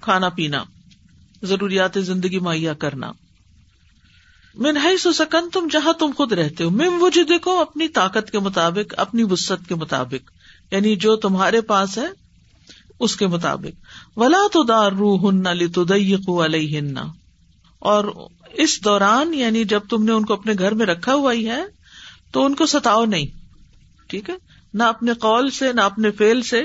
کھانا 0.00 0.28
پینا۔ 0.28 0.64
ضروریات 1.42 1.90
زندگی 1.94 2.38
مہیا 2.38 2.74
کرنا۔ 2.74 3.12
منہائی 4.54 4.98
سو 4.98 5.12
سکن 5.12 5.50
تم 5.50 5.68
جہاں 5.70 5.92
تم 5.92 6.10
خود 6.16 6.32
رہتے 6.32 6.64
ہو 6.64 6.70
مم 6.70 7.02
وجہ 7.02 7.22
دیکھو 7.22 7.60
اپنی 7.60 7.88
طاقت 7.88 8.30
کے 8.30 8.38
مطابق، 8.38 8.94
اپنی 8.96 9.22
وسط 9.22 9.68
کے 9.68 9.74
مطابق۔ 9.74 10.30
یعنی 10.72 10.96
جو 10.96 11.16
تمہارے 11.16 11.60
پاس 11.60 11.98
ہے، 11.98 12.06
اس 13.00 13.16
کے 13.16 13.26
مطابق۔ 13.26 13.84
ولا 14.18 14.38
تو 14.52 14.62
دار 14.62 14.92
روح 14.92 15.30
ہن 15.30 16.98
اور 17.78 18.04
اس 18.52 18.84
دوران 18.84 19.34
یعنی 19.34 19.64
جب 19.64 19.80
تم 19.90 20.04
نے 20.04 20.12
ان 20.12 20.24
کو 20.24 20.34
اپنے 20.34 20.52
گھر 20.58 20.74
میں 20.74 20.86
رکھا 20.86 21.14
ہوا 21.14 21.32
ہی 21.32 21.48
ہے، 21.48 21.64
تو 22.32 22.44
ان 22.44 22.54
کو 22.54 22.66
ستاؤ 22.66 23.04
نہیں۔ 23.04 23.26
ٹھیک 24.08 24.30
ہے؟ 24.30 24.34
نہ 24.74 24.82
اپنے 24.82 25.12
قول 25.14 25.50
سے، 25.50 25.72
نہ 25.72 25.80
اپنے 25.80 26.10
فیل 26.10 26.42
سے۔ 26.42 26.62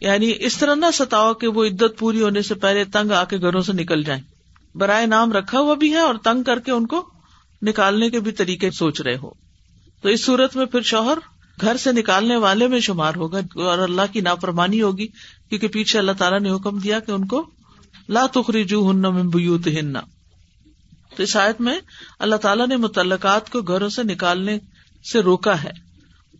یعنی 0.00 0.32
اس 0.38 0.56
طرح 0.56 0.74
نہ 0.74 0.86
ستاؤ 0.94 1.34
کہ 1.34 1.48
وہ 1.48 1.64
عدت 1.64 1.98
پوری 1.98 2.22
ہونے 2.22 2.42
سے 2.42 2.54
پہلے 2.54 2.84
تنگ 2.84 3.10
آ 3.12 3.24
کے 3.24 3.38
گھروں 3.38 3.62
سے 3.62 3.72
نکل 3.72 4.02
جائیں۔ 4.02 4.22
برائے 4.74 5.06
نام 5.06 5.32
رکھا 5.32 5.58
ہوا 5.58 5.74
بھی 5.74 5.92
ہے 5.92 5.98
اور 5.98 6.14
تنگ 6.14 6.42
کر 6.42 6.58
کے 6.58 6.70
ان 6.70 6.86
کو 6.86 7.10
نکالنے 7.62 8.10
کے 8.10 8.20
بھی 8.20 8.32
طریقے 8.32 8.70
سوچ 8.70 9.00
رہے 9.00 9.16
ہو۔ 9.16 9.30
تو 10.02 10.08
اس 10.08 10.24
صورت 10.24 10.56
میں 10.56 10.66
پھر 10.66 10.82
شوہر 10.82 11.18
گھر 11.60 11.76
سے 11.76 11.92
نکالنے 11.92 12.36
والے 12.36 12.66
میں 12.66 12.80
شمار 12.80 13.14
ہوگا 13.16 13.38
اور 13.38 13.78
اللہ 13.78 14.02
کی 14.12 14.20
نافرمانی 14.20 14.82
ہوگی، 14.82 15.06
کیونکہ 15.48 15.68
پیچھے 15.68 15.98
اللہ 15.98 16.12
تعالیٰ 16.12 16.40
نے 16.40 16.50
حکم 16.50 16.78
دیا 16.78 17.00
کہ 17.00 17.12
ان 17.12 17.26
کو 17.26 17.50
لا 18.08 18.26
تخری 18.26 18.64
جو 18.64 18.90
ہن 18.90 19.28
بیوت 19.28 19.66
ہننا 19.66 20.00
تو 21.16 21.22
اس 21.22 21.36
آیت 21.36 21.60
میں 21.60 21.80
اللہ 22.18 22.36
تعالیٰ 22.36 22.66
نے 22.68 22.76
متعلقات 22.76 23.50
کو 23.50 23.62
گھروں 23.62 23.88
سے 23.88 24.02
نکالنے 24.02 24.58
سے 25.12 25.20
روکا 25.20 25.62
ہے 25.62 25.70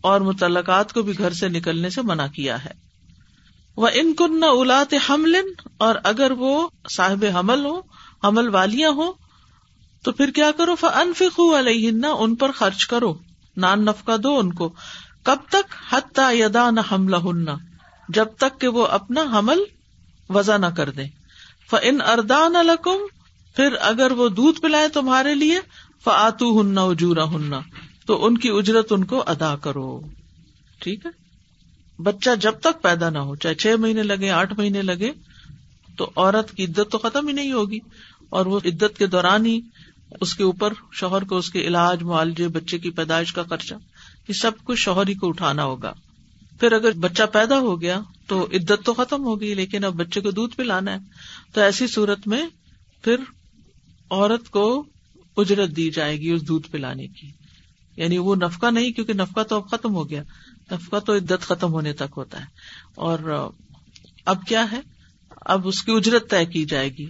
اور 0.01 0.21
متعلقات 0.21 0.93
کو 0.93 1.01
بھی 1.01 1.17
گھر 1.17 1.33
سے 1.33 1.49
نکلنے 1.49 1.89
سے 1.89 2.01
منع 2.01 2.27
کیا 2.27 2.65
ہے۔ 2.65 2.90
وہ 3.81 3.87
ان 3.93 4.13
کن 4.13 4.39
نہ 4.39 4.45
اولاد 4.45 4.93
حمل 5.09 5.35
اور 5.77 5.95
اگر 6.03 6.31
وہ 6.31 6.67
صاحب 6.95 7.25
حمل 7.33 7.65
ہو 7.65 7.81
حمل 8.23 8.47
والیاں 8.47 8.91
ہو 8.91 9.11
تو 10.03 10.11
پھر 10.11 10.31
کیا 10.31 10.51
کرو؟ 10.51 10.75
انفک 10.83 11.39
علیہ 11.59 11.91
ان 12.19 12.35
پر 12.35 12.51
خرچ 12.51 12.85
کرو، 12.87 13.13
نان 13.57 13.85
نفقہ 13.85 14.17
دو 14.17 14.39
ان 14.39 14.53
کو۔ 14.53 14.69
کب 15.23 15.37
تک؟ 15.49 15.75
حتا 15.89 16.31
یدا 16.31 16.69
نہ 16.69 16.79
حملہ 16.91 17.15
ہننا 17.15 17.55
جب 18.09 18.25
تک 18.37 18.61
کہ 18.61 18.67
وہ 18.67 18.85
اپنا 18.87 19.21
حمل 19.33 19.59
وضع 20.29 20.57
نہ 20.57 20.65
کر 20.65 20.89
دے 20.89 21.03
ف 21.69 21.75
ان 21.81 22.01
اردان 22.01 22.55
الکم 22.55 23.05
پھر 23.55 23.75
اگر 23.81 24.11
وہ 24.11 24.29
دودھ 24.29 24.61
پلائے 24.61 24.87
تمہارے 24.87 25.35
لیے 25.35 25.59
فعتو 26.03 26.61
ہننا 26.61 26.83
اجورا 26.83 27.23
ہننا 27.23 27.59
تو 28.05 28.25
ان 28.25 28.37
کی 28.37 28.49
اجرت 28.49 28.91
ان 28.91 29.03
کو 29.03 29.23
ادا 29.27 29.55
کرو۔ 29.55 30.01
ٹھیک 30.79 31.05
ہے؟ 31.05 31.20
بچہ 32.03 32.29
جب 32.41 32.51
تک 32.51 32.81
پیدا 32.81 33.09
نہ 33.09 33.17
ہو، 33.17 33.35
چاہے 33.35 33.55
چھ 33.55 33.67
مہینے 33.79 34.03
لگے، 34.03 34.29
آٹھ 34.29 34.53
مہینے 34.57 34.81
لگے، 34.81 35.11
تو 35.97 36.11
عورت 36.15 36.51
کی 36.51 36.65
عدت 36.65 36.91
تو 36.91 36.97
ختم 36.97 37.27
ہی 37.27 37.33
نہیں 37.33 37.51
ہوگی۔ 37.51 37.79
اور 38.29 38.45
وہ 38.45 38.59
عدت 38.65 38.97
کے 38.97 39.07
دوران 39.07 39.45
ہی 39.45 39.61
اس 40.21 40.33
کے 40.33 40.43
اوپر 40.43 40.73
شوہر 40.91 41.23
کو 41.23 41.37
اس 41.37 41.49
کے 41.49 41.59
علاج، 41.59 42.03
معالجے، 42.03 42.47
بچے 42.47 42.79
کی 42.79 42.89
پیدائش 42.89 43.33
کا 43.33 43.43
خرچہ، 43.43 43.75
یہ 44.27 44.33
سب 44.33 44.51
کچھ 44.63 44.79
شوہر 44.79 45.07
ہی 45.07 45.13
کو 45.13 45.29
اٹھانا 45.29 45.63
ہوگا۔ 45.63 45.93
پھر 46.59 46.71
اگر 46.71 46.91
بچہ 46.91 47.23
پیدا 47.33 47.59
ہو 47.59 47.81
گیا 47.81 48.01
تو 48.27 48.45
عدت 48.53 48.85
تو 48.85 48.93
ختم 48.93 49.23
ہوگی، 49.23 49.53
لیکن 49.53 49.83
اب 49.83 49.93
بچے 49.93 50.21
کو 50.21 50.31
دودھ 50.31 50.55
پلانا 50.55 50.93
ہے۔ 50.93 50.97
تو 51.53 51.61
ایسی 51.61 51.87
صورت 51.87 52.27
میں 52.27 52.47
پھر 53.03 53.15
عورت 54.09 54.49
کو 54.49 54.85
اجرت 55.37 55.69
دی 55.75 55.89
جائے 55.89 56.19
گی 56.19 56.31
اس 56.31 56.47
دودھ 56.47 56.67
پلانے 56.67 57.07
کی۔ 57.07 57.27
یعنی 57.97 58.17
وہ 58.17 58.35
نفقہ 58.35 58.65
نہیں، 58.65 58.91
کیونکہ 58.91 59.13
نفقہ 59.13 59.41
تو 59.41 59.55
اب 59.55 59.69
ختم 59.69 59.95
ہو 59.95 60.09
گیا۔ 60.09 60.23
نفقہ 60.71 60.99
تو 60.99 61.15
عدت 61.15 61.41
ختم 61.41 61.73
ہونے 61.73 61.93
تک 61.93 62.13
ہوتا 62.17 62.39
ہے۔ 62.39 62.45
اور 62.95 63.49
اب 64.25 64.37
کیا 64.47 64.71
ہے؟ 64.71 64.81
اب 65.41 65.67
اس 65.67 65.83
کی 65.83 65.91
اجرت 65.91 66.29
طے 66.29 66.45
کی 66.45 66.65
جائے 66.65 66.89
گی۔ 66.89 67.09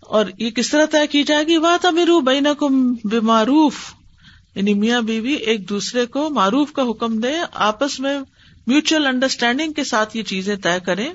اور 0.00 0.24
یہ 0.38 0.50
کس 0.50 0.70
طرح 0.70 0.86
طے 0.86 1.06
کی 1.06 1.22
جائے 1.22 1.44
گی؟ 1.46 1.58
بات 1.58 1.86
امیر 1.86 2.20
بین 2.20 2.46
کم 2.58 2.94
بے 3.04 3.20
معروف 3.20 3.94
یعنی 4.54 4.74
میاں 4.74 5.02
بیوی 5.02 5.32
ایک 5.32 5.68
دوسرے 5.68 6.06
کو 6.06 6.30
معروف 6.30 6.72
کا 6.72 6.82
حکم 6.90 7.20
دے 7.20 7.32
آپس 7.52 8.00
میں 8.00 8.18
میوچل 8.66 9.06
انڈرسٹینڈنگ 9.06 9.72
کے 9.72 9.84
ساتھ 9.84 10.16
یہ 10.16 10.22
چیزیں 10.22 10.56
طے 10.56 10.80
کریں۔ 10.86 11.12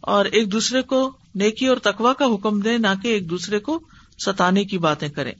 اور 0.00 0.24
ایک 0.24 0.52
دوسرے 0.52 0.82
کو 0.82 1.16
نیکی 1.34 1.66
اور 1.66 1.76
تقوا 1.76 2.12
کا 2.12 2.24
حکم 2.24 2.60
دے 2.60 2.78
نہ 2.78 2.86
کہ 3.02 3.08
ایک 3.08 3.30
دوسرے 3.30 3.58
کو 3.58 3.80
ستانے 4.18 4.64
کی 4.64 4.78
باتیں 4.78 5.08
کریں۔ 5.08 5.32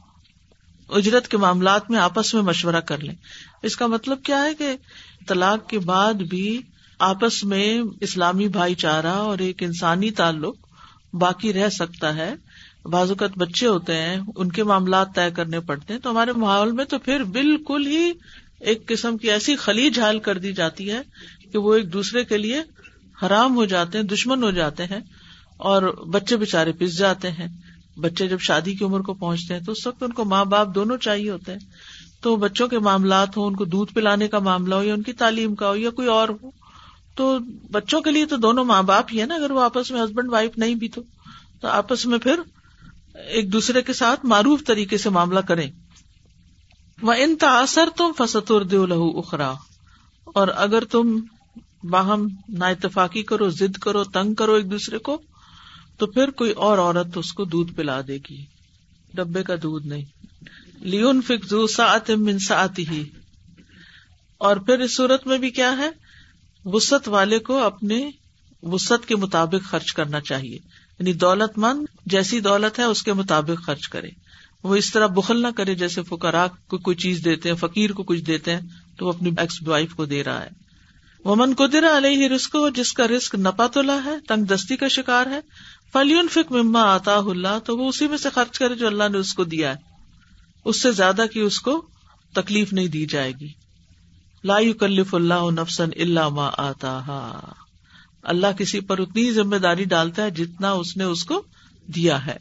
اجرت 0.88 1.28
کے 1.28 1.37
معاملات 1.37 1.90
میں 1.90 1.99
آپس 1.99 2.35
میں 2.35 2.43
مشورہ 2.43 2.81
کر 2.81 2.99
لیں۔ 2.99 3.14
اس 3.62 3.76
کا 3.76 3.87
مطلب 3.87 4.23
کیا 4.23 4.45
ہے 4.45 4.55
کہ 4.55 4.76
طلاق 5.28 5.69
کے 5.69 5.78
بعد 5.78 6.14
بھی 6.14 6.62
آپس 6.99 7.45
میں 7.45 7.83
اسلامی 8.00 8.49
بھائی 8.49 8.75
چارہ 8.75 9.07
اور 9.07 9.38
ایک 9.38 9.62
انسانی 9.62 10.11
تعلق 10.11 10.57
باقی 11.12 11.52
رہ 11.52 11.69
سکتا 11.69 12.14
ہے۔ 12.14 12.35
بعض 12.85 13.09
اوقات 13.09 13.31
بچے 13.38 13.66
ہوتے 13.66 13.95
ہیں، 13.95 14.16
ان 14.37 14.52
کے 14.52 14.64
معاملات 14.64 15.09
طے 15.14 15.31
کرنے 15.37 15.61
پڑتے 15.61 15.93
ہیں۔ 15.93 16.00
تو 16.00 16.11
ہمارے 16.11 16.33
ماحول 16.33 16.73
میں 16.73 16.85
تو 16.85 16.99
پھر 16.99 17.23
بالکل 17.23 17.87
ہی 17.87 18.12
ایک 18.61 18.87
قسم 18.87 19.16
کی 19.16 19.31
ایسی 19.31 19.57
خلی 19.57 19.90
جھال 19.90 20.19
کر 20.19 20.38
دی 20.38 20.52
جاتی 20.52 20.90
ہے 20.90 21.00
کہ 21.52 21.59
وہ 21.59 21.75
ایک 21.75 21.93
دوسرے 21.93 22.25
کے 22.25 22.38
لیے 22.38 22.62
حرام 23.23 23.57
ہو 23.57 23.64
جاتے 23.64 23.99
ہیں، 23.99 24.05
دشمن 24.05 24.43
ہو 24.43 24.50
جاتے 24.50 24.85
ہیں 24.85 25.00
اور 25.57 25.83
بچے 26.07 26.37
بےچارے 26.37 26.73
پس 26.73 26.99
جاتے 26.99 27.31
ہیں۔ 27.31 27.65
بچے 28.00 28.29
جب 28.29 28.41
شادی 28.41 28.75
کی 28.75 28.85
عمر 28.85 29.00
کو 29.00 29.15
پہنچتے 29.15 29.55
ہیں 29.55 29.61
تو 29.61 29.73
اس 29.73 29.87
وقت 29.87 30.03
ان 30.03 30.12
کو 30.12 30.25
ماں 30.25 30.45
باپ 30.45 30.75
دونوں 30.75 30.97
چاہیے 30.97 31.31
ہوتے 31.31 31.53
ہیں۔ 31.53 31.59
تو 32.21 32.37
بچوں 32.37 32.69
کے 32.69 32.79
معاملات 32.79 33.37
ہوں، 33.37 33.47
ان 33.47 33.57
کو 33.57 33.65
دودھ 33.65 33.95
پلانے 33.95 34.29
کا 34.29 34.38
معاملہ 34.38 34.75
ہو 34.75 34.83
یا 34.83 34.95
ان 34.95 35.03
کی 35.03 35.12
تعلیم 35.12 35.55
کا 35.55 35.69
ہو 35.69 35.76
یا 35.76 35.91
کوئی 35.91 36.09
اور 36.09 36.29
ہو۔ 36.29 36.50
تو 37.15 37.38
بچوں 37.71 38.00
کے 38.00 38.11
لیے 38.11 38.26
تو 38.26 38.37
دونوں 38.37 38.65
ماں 38.65 38.83
باپ 38.83 39.05
ہی 39.12 39.21
ہے 39.21 39.26
نا، 39.26 39.35
اگر 39.35 39.50
وہ 39.50 39.61
آپس 39.61 39.91
میں 39.91 40.05
ہسبینڈ 40.05 40.33
وائف 40.33 40.59
نہیں 40.59 40.75
بھی 40.75 40.88
تو۔ 40.88 41.03
آپس 41.62 42.07
میں 42.07 42.19
پھر 42.19 42.41
ایک 43.15 43.53
دوسرے 43.53 43.83
کے 43.83 43.93
ساتھ 43.93 44.26
معروف 44.26 44.65
طریقے 44.67 44.99
سے 44.99 45.11
معاملہ 45.11 45.41
کریں۔ 45.41 45.71
وہ 47.03 47.12
ان 47.12 47.37
تاثر 47.37 47.88
تم 47.97 48.12
فستر 48.19 48.65
دو 48.65 48.87
لہو 48.87 49.19
اخرا 49.19 49.53
اور 50.25 50.49
اگر 50.57 50.85
تم 50.85 51.21
باہم 51.85 52.29
نا 52.49 52.67
اتفاقی 52.67 53.23
کرو، 53.23 53.50
ضد 53.50 53.79
کرو، 53.79 54.05
تنگ 54.05 54.35
کرو 54.35 54.55
ایک 54.55 54.71
دوسرے 54.71 54.99
کو 54.99 55.23
تو 55.99 56.07
پھر 56.07 56.31
کوئی 56.31 56.50
اور 56.50 56.79
عورت 56.79 57.19
اس 57.19 57.33
کو 57.33 57.45
دودھ 57.45 57.73
پلا 57.73 58.00
دے 58.09 58.19
گی۔ 58.31 58.45
ڈبے 59.15 59.43
کا 59.43 59.55
دودھ 59.62 59.87
نہیں۔ 59.87 60.05
لیون 60.81 61.23
فکزو 61.23 61.67
سات 61.67 62.11
من 62.11 62.38
سات 62.38 62.79
ہی 62.79 63.05
اور 64.38 64.57
پھر 64.57 64.79
اس 64.79 64.97
صورت 64.97 65.26
میں 65.26 65.38
بھی 65.38 65.50
کیا 65.50 65.79
ہے؟ 65.79 65.91
وسط 66.65 67.09
والے 67.09 67.38
کو 67.38 67.65
اپنے 67.65 68.11
وسط 68.62 69.07
کے 69.07 69.17
مطابق 69.17 69.71
خرچ 69.71 69.93
کرنا 69.93 70.21
چاہیے۔ 70.21 70.59
یعنی 70.99 71.12
دولت 71.12 71.59
مند 71.59 71.87
جیسی 72.07 72.41
دولت 72.41 72.79
ہے، 72.79 72.85
اس 72.85 73.03
کے 73.03 73.12
مطابق 73.12 73.67
خرچ 73.67 73.88
کرے۔ 73.88 74.09
وہ 74.62 74.76
اس 74.76 74.93
طرح 74.93 75.07
بخل 75.07 75.43
نہ 75.43 75.47
کرے 75.57 75.75
جیسے 75.75 76.03
فکرا 76.03 76.47
کو 76.47 76.79
کوئی 76.79 76.97
چیز 76.97 77.25
دیتے 77.25 77.49
ہیں، 77.49 77.57
فقیر 77.57 77.93
کو 77.93 78.03
کچھ 78.03 78.21
دیتے 78.21 78.53
ہیں، 78.53 78.61
تو 78.99 79.07
وہ 79.07 79.12
اپنی 79.12 79.31
ایکس 79.38 79.69
وائف 79.69 79.95
کو 79.95 80.05
دے 80.05 80.25
رہا 80.25 80.45
ہے۔ 80.45 80.49
وہ 81.25 81.35
من 81.35 81.55
کو 81.55 81.65
علیہ 81.97 82.28
رسک 82.28 82.54
ہو 82.54 82.69
جس 82.69 82.93
کا 82.93 83.09
رسک 83.09 83.35
نپا 83.35 83.67
تولا 83.67 84.04
ہے، 84.04 84.17
تنگ 84.28 84.45
دستی 84.45 84.76
کا 84.76 84.89
شکار 84.89 85.26
ہے 85.26 85.41
فلیون 85.92 86.28
فک 86.28 86.52
مما 86.52 86.82
آتا 86.82 87.16
اللہ 87.16 87.58
تو 87.64 87.76
وہ 87.76 87.88
اسی 87.88 88.08
میں 88.08 88.18
سے 88.18 88.30
خرچ 88.30 88.58
کرے 88.58 88.75
جو 88.75 88.86
اللہ 88.86 89.08
نے 89.12 89.18
اس 89.18 89.34
کو 89.34 89.44
دیا 89.44 89.70
ہے۔ 89.70 89.76
اس 90.64 90.82
سے 90.82 90.92
زیادہ 90.92 91.22
کی 91.32 91.40
اس 91.40 91.60
کو 91.60 91.86
تکلیف 92.32 92.72
نہیں 92.72 92.86
دی 92.86 93.06
جائے 93.06 93.32
گی۔ 93.40 93.52
لا 94.44 94.58
کلف 94.80 95.14
اللہ 95.14 95.50
نفسن 95.50 95.88
اللہ 96.00 96.28
ما 96.28 96.50
آتا 96.56 97.40
اللہ 98.22 98.46
کسی 98.58 98.80
پر 98.80 98.99
اتنی 98.99 99.32
ذمہ 99.32 99.56
داری 99.56 99.84
ڈالتا 99.84 100.22
ہے 100.22 100.30
جتنا 100.30 100.70
اس 100.70 100.96
نے 100.96 101.04
اس 101.04 101.25
کو 101.25 101.42
دیا 101.94 102.26
ہے۔ 102.26 102.36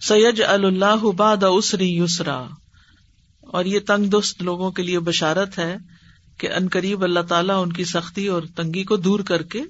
سید 0.00 0.40
اللہ 0.48 1.10
باد 1.16 1.36
اسری 1.42 1.96
یسرا 1.96 2.46
اور 3.40 3.64
یہ 3.64 3.80
تنگ 3.80 4.04
دست 4.04 4.42
لوگوں 4.42 4.70
کے 4.70 4.82
لیے 4.82 4.98
بشارت 4.98 5.58
ہے 5.58 5.76
کہ 6.38 6.52
ان 6.52 6.68
قریب 6.68 7.02
اللہ 7.02 7.20
تعالیٰ 7.20 7.62
ان 7.62 7.72
کی 7.72 7.84
سختی 7.84 8.26
اور 8.26 8.42
تنگی 8.56 8.84
کو 8.84 8.96
دور 8.96 9.20
کر 9.20 9.42
کے 9.42 9.62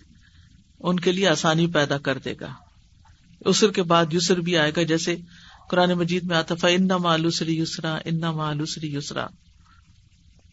ان 0.80 1.00
کے 1.00 1.12
لیے 1.12 1.28
آسانی 1.28 1.66
پیدا 1.66 1.98
کر 1.98 2.18
دے 2.18 2.34
گا۔ 2.40 2.52
اسر 3.44 3.70
کے 3.70 3.82
بعد 3.82 4.14
یسر 4.14 4.40
بھی 4.40 4.58
آئے 4.58 4.72
گا، 4.76 4.82
جیسے 4.82 5.16
قرآن 5.70 5.90
مجید 5.90 6.24
میں 6.24 6.36
آتا 6.36 6.66
ان 6.68 6.88
مالوسری 7.02 7.58
یسرا 7.58 7.98
ان 8.04 8.20
مالوسری 8.20 8.94
یسرا 8.94 9.26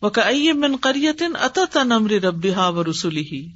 وہ 0.01 0.09
من 0.53 0.75
قریتن 0.75 1.31
اتا 1.39 1.83
نمر 1.83 2.11
ربا 2.11 2.67
و 2.67 2.83
رسولی 2.83 3.23
ہی 3.31 3.47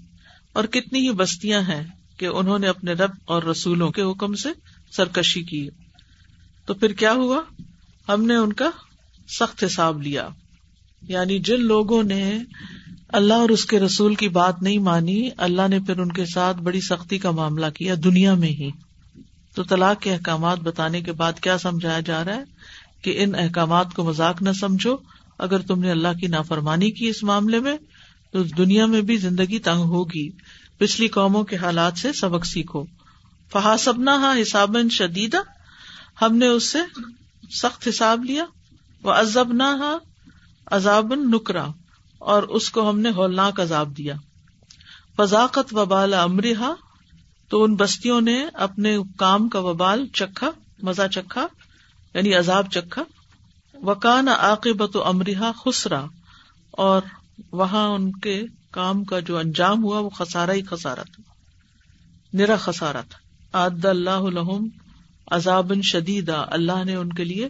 اور 0.53 0.63
کتنی 0.63 0.99
ہی 0.99 1.11
بستیاں 1.11 1.61
ہیں 1.61 1.83
کہ 2.17 2.25
انہوں 2.25 2.59
نے 2.59 2.67
اپنے 2.67 2.93
رب 2.93 3.11
اور 3.25 3.43
رسولوں 3.43 3.91
کے 3.91 4.01
حکم 4.01 4.35
سے 4.35 4.49
سرکشی 4.91 5.43
کی۔ 5.43 5.69
تو 6.65 6.73
پھر 6.73 6.93
کیا 6.93 7.13
ہوا؟ 7.13 7.41
ہم 8.09 8.25
نے 8.25 8.35
ان 8.35 8.53
کا 8.53 8.69
سخت 9.39 9.63
حساب 9.63 10.01
لیا۔ 10.01 10.29
یعنی 11.01 11.39
جن 11.39 11.61
لوگوں 11.61 12.03
نے 12.03 12.39
اللہ 13.07 13.33
اور 13.33 13.49
اس 13.49 13.65
کے 13.65 13.79
رسول 13.79 14.15
کی 14.15 14.29
بات 14.29 14.61
نہیں 14.61 14.79
مانی، 14.79 15.29
اللہ 15.37 15.67
نے 15.67 15.79
پھر 15.79 15.99
ان 15.99 16.11
کے 16.11 16.25
ساتھ 16.25 16.57
بڑی 16.57 16.81
سختی 16.81 17.17
کا 17.17 17.31
معاملہ 17.31 17.65
کیا 17.65 17.95
دنیا 18.03 18.33
میں 18.33 18.49
ہی۔ 18.49 18.69
تو 19.55 19.63
طلاق 19.63 20.01
کے 20.01 20.13
احکامات 20.13 20.59
بتانے 20.59 21.01
کے 21.01 21.11
بعد 21.11 21.33
کیا 21.39 21.57
سمجھایا 21.57 21.99
جا 21.99 22.25
رہا 22.25 22.35
ہے 22.35 22.43
کہ 23.01 23.23
ان 23.23 23.35
احکامات 23.35 23.93
کو 23.93 24.03
مذاق 24.03 24.41
نہ 24.41 24.51
سمجھو؟ 24.51 24.95
اگر 25.37 25.59
تم 25.59 25.79
نے 25.79 25.91
اللہ 25.91 26.07
کی 26.21 26.27
نافرمانی 26.27 26.91
کی 26.91 27.07
اس 27.07 27.23
معاملے 27.23 27.59
میں، 27.59 27.77
تو 28.31 28.43
دنیا 28.43 28.85
میں 28.85 29.01
بھی 29.01 29.17
زندگی 29.17 29.59
تنگ 29.59 29.79
ہوگی۔ 29.79 30.29
پچھلی 30.77 31.07
قوموں 31.07 31.43
کے 31.43 31.55
حالات 31.55 31.97
سے 31.97 32.13
سبق 32.13 32.45
سیکھو۔ 32.45 32.85
فہاسبنا 33.51 34.15
ہا 34.15 34.33
حساب 34.41 34.77
شدیدہ 34.91 35.37
ہم 36.21 36.37
نے 36.37 36.47
اس 36.47 36.69
سے 36.69 36.77
سخت 37.51 37.87
حساب 37.87 38.23
لیا۔ 38.23 38.45
وہ 39.03 39.11
ازب 39.11 39.53
نہ 39.53 39.63
ہا 39.63 39.97
عذاب 40.71 41.13
نکرا۔ 41.13 41.67
اور 42.19 42.43
اس 42.43 42.69
کو 42.69 42.89
ہم 42.89 42.99
نے 42.99 43.09
ہولناک 43.09 43.59
عذاب 43.59 43.97
دیا۔ 43.97 44.15
فضاقت 45.17 45.75
وبال 45.75 46.13
امرحا 46.13 46.73
تو 47.53 47.63
ان 47.63 47.75
بستیوں 47.75 48.21
نے 48.21 48.45
اپنے 48.53 48.97
کام 49.17 49.49
کا 49.49 49.59
وبال 49.59 50.07
چکھا، 50.07 50.49
مزہ 50.81 51.01
چکھا 51.11 51.47
یعنی 52.13 52.33
عذاب 52.33 52.71
چکھا۔ 52.71 53.01
وکان 53.73 54.27
عاقبت 54.27 54.97
امرحا 55.05 55.51
خسرا، 55.65 56.05
اور 56.71 57.01
وہاں 57.51 57.87
ان 57.87 58.11
کے 58.11 58.43
کام 58.71 59.03
کا 59.03 59.19
جو 59.19 59.37
انجام 59.37 59.83
ہوا 59.83 59.99
وہ 59.99 60.09
خسارا 60.09 60.53
ہی 60.53 60.61
خسارا 60.61 61.03
تھا، 61.03 61.23
نرا 62.33 62.55
خسارا 62.55 63.01
تھا۔ 63.01 63.17
آد 63.51 63.85
اللہ 63.85 64.09
الحم 64.09 64.67
عذاب 65.31 65.73
شدید 65.83 66.31
اللہ 66.47 66.83
نے 66.83 66.95
ان 66.95 67.13
کے 67.13 67.23
لیے 67.23 67.49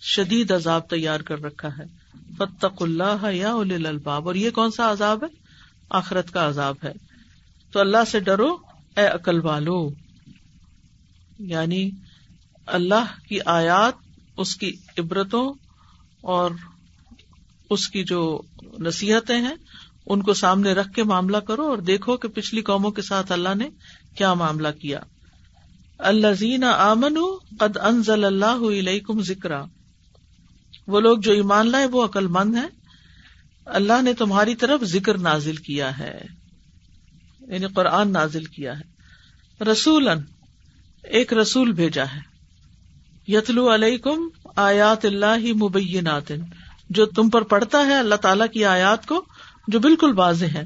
شدید 0.00 0.50
عذاب 0.50 0.88
تیار 0.90 1.20
کر 1.20 1.42
رکھا 1.42 1.68
ہے۔ 1.68 1.84
فتق 2.38 2.82
اللہ 2.82 3.32
یا 3.32 3.52
الباب 3.52 4.26
اور 4.26 4.34
یہ 4.34 4.50
کون 4.50 4.70
سا 4.70 4.92
عذاب 4.92 5.24
ہے؟ 5.24 5.28
آخرت 5.90 6.30
کا 6.30 6.48
عذاب 6.48 6.76
ہے۔ 6.84 6.92
تو 7.72 7.80
اللہ 7.80 8.04
سے 8.10 8.20
ڈرو 8.20 8.67
اے 8.96 9.06
عقل 9.06 9.44
والو 9.44 9.90
یعنی 11.38 11.90
اللہ 12.66 13.28
کی 13.28 13.38
آیات، 13.46 13.94
اس 14.36 14.56
کی 14.56 14.72
عبرتوں 14.98 15.52
اور 16.20 16.50
اس 17.70 17.88
کی 17.88 18.04
جو 18.04 18.40
نصیحتیں 18.78 19.40
ہیں، 19.40 19.54
ان 20.06 20.22
کو 20.22 20.34
سامنے 20.34 20.72
رکھ 20.72 20.92
کے 20.92 21.02
معاملہ 21.02 21.36
کرو 21.36 21.62
اور 21.62 21.78
دیکھو 21.78 22.16
کہ 22.16 22.28
پچھلی 22.28 22.62
قوموں 22.62 22.90
کے 22.90 23.02
ساتھ 23.02 23.32
اللہ 23.32 23.54
نے 23.54 23.68
کیا 24.14 24.34
معاملہ 24.34 24.68
کیا۔ 24.80 25.00
اللہ 25.98 26.32
زین 26.32 26.64
آمن 26.64 27.18
قد 27.60 27.76
انزل 27.76 28.24
اللہ 28.24 28.78
علیکم 28.78 29.22
ذکر 29.22 29.52
وہ 30.86 31.00
لوگ 31.00 31.18
جو 31.18 31.32
ایمان 31.32 31.70
لائے، 31.70 31.86
وہ 31.86 32.04
عقل 32.04 32.26
مند 32.26 32.56
ہے 32.56 32.66
اللہ 33.64 34.02
نے 34.02 34.14
تمہاری 34.14 34.54
طرف 34.54 34.84
ذکر 34.84 35.18
نازل 35.18 35.56
کیا 35.56 35.98
ہے۔ 35.98 36.37
یعنی 37.48 37.66
قرآن 37.66 38.12
نازل 38.12 38.44
کیا 38.44 38.78
ہے۔ 38.78 38.98
رسول 39.64 40.08
ایک 41.04 41.32
رسول 41.32 41.72
بھیجا 41.72 42.04
ہے۔ 42.04 42.20
یتلو 43.26 43.74
علیکم 43.74 44.28
آیات 44.56 45.04
اللہ 45.04 45.52
مبینات، 45.62 46.32
جو 46.90 47.06
تم 47.06 47.30
پر 47.30 47.42
پڑتا 47.42 47.86
ہے 47.86 47.94
اللہ 47.94 48.14
تعالیٰ 48.14 48.46
کی 48.52 48.64
آیات 48.64 49.06
کو، 49.06 49.24
جو 49.68 49.78
بالکل 49.78 50.12
واضح 50.16 50.44
ہے 50.44 50.64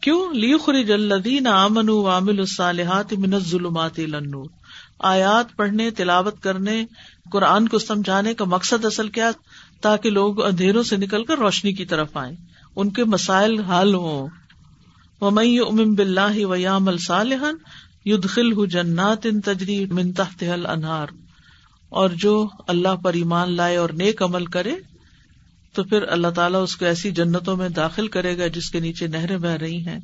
کیوں؟ 0.00 0.34
لیو 0.34 0.58
خری 0.58 0.84
جلدین 0.84 1.46
امن 1.46 1.88
عامل 2.06 2.38
الصالحات 2.38 3.12
من 3.12 3.34
الظلمات 3.34 3.98
النور۔ 3.98 4.50
آیات 4.98 5.56
پڑھنے، 5.56 5.90
تلاوت 5.90 6.42
کرنے، 6.42 6.84
قرآن 7.32 7.68
کو 7.68 7.78
سمجھانے 7.78 8.34
کا 8.34 8.44
مقصد 8.44 8.84
اصل 8.84 9.08
کیا؟ 9.08 9.30
تاکہ 9.80 10.10
لوگ 10.10 10.44
اندھیروں 10.44 10.82
سے 10.82 10.96
نکل 10.96 11.24
کر 11.24 11.38
روشنی 11.38 11.72
کی 11.72 11.84
طرف 11.84 12.16
آئیں۔ 12.16 12.36
ان 12.76 12.90
کے 12.90 13.04
مسائل 13.04 13.60
حل 13.60 13.94
ہوں۔ 13.94 14.28
ومئی 15.24 15.58
امم 15.58 15.94
بلّہ 15.94 16.46
ویام 16.46 16.88
الصالحن 16.88 17.54
یدخل 18.04 18.52
ہُ 18.52 18.66
جنات 18.66 19.26
ان 19.26 19.40
تجری 19.40 19.86
منتخت 19.86 20.44
انہار 20.68 21.06
اور 21.88 22.10
جو 22.10 22.48
اللہ 22.68 22.96
پر 22.96 23.12
ایمان 23.12 23.56
لائے 23.56 23.76
اور 23.76 23.90
نیک 23.90 24.22
عمل 24.22 24.46
کرے، 24.46 24.74
تو 25.72 25.84
پھر 25.84 26.02
اللہ 26.02 26.28
تعالیٰ 26.28 26.62
اس 26.62 26.76
کو 26.76 26.84
ایسی 26.84 27.10
جنتوں 27.10 27.56
میں 27.56 27.68
داخل 27.68 28.08
کرے 28.08 28.38
گا 28.38 28.46
جس 28.46 28.70
کے 28.70 28.80
نیچے 28.80 29.06
نہریں 29.06 29.38
بہ 29.38 29.48
رہی 29.48 29.86
ہیں۔ 29.86 29.98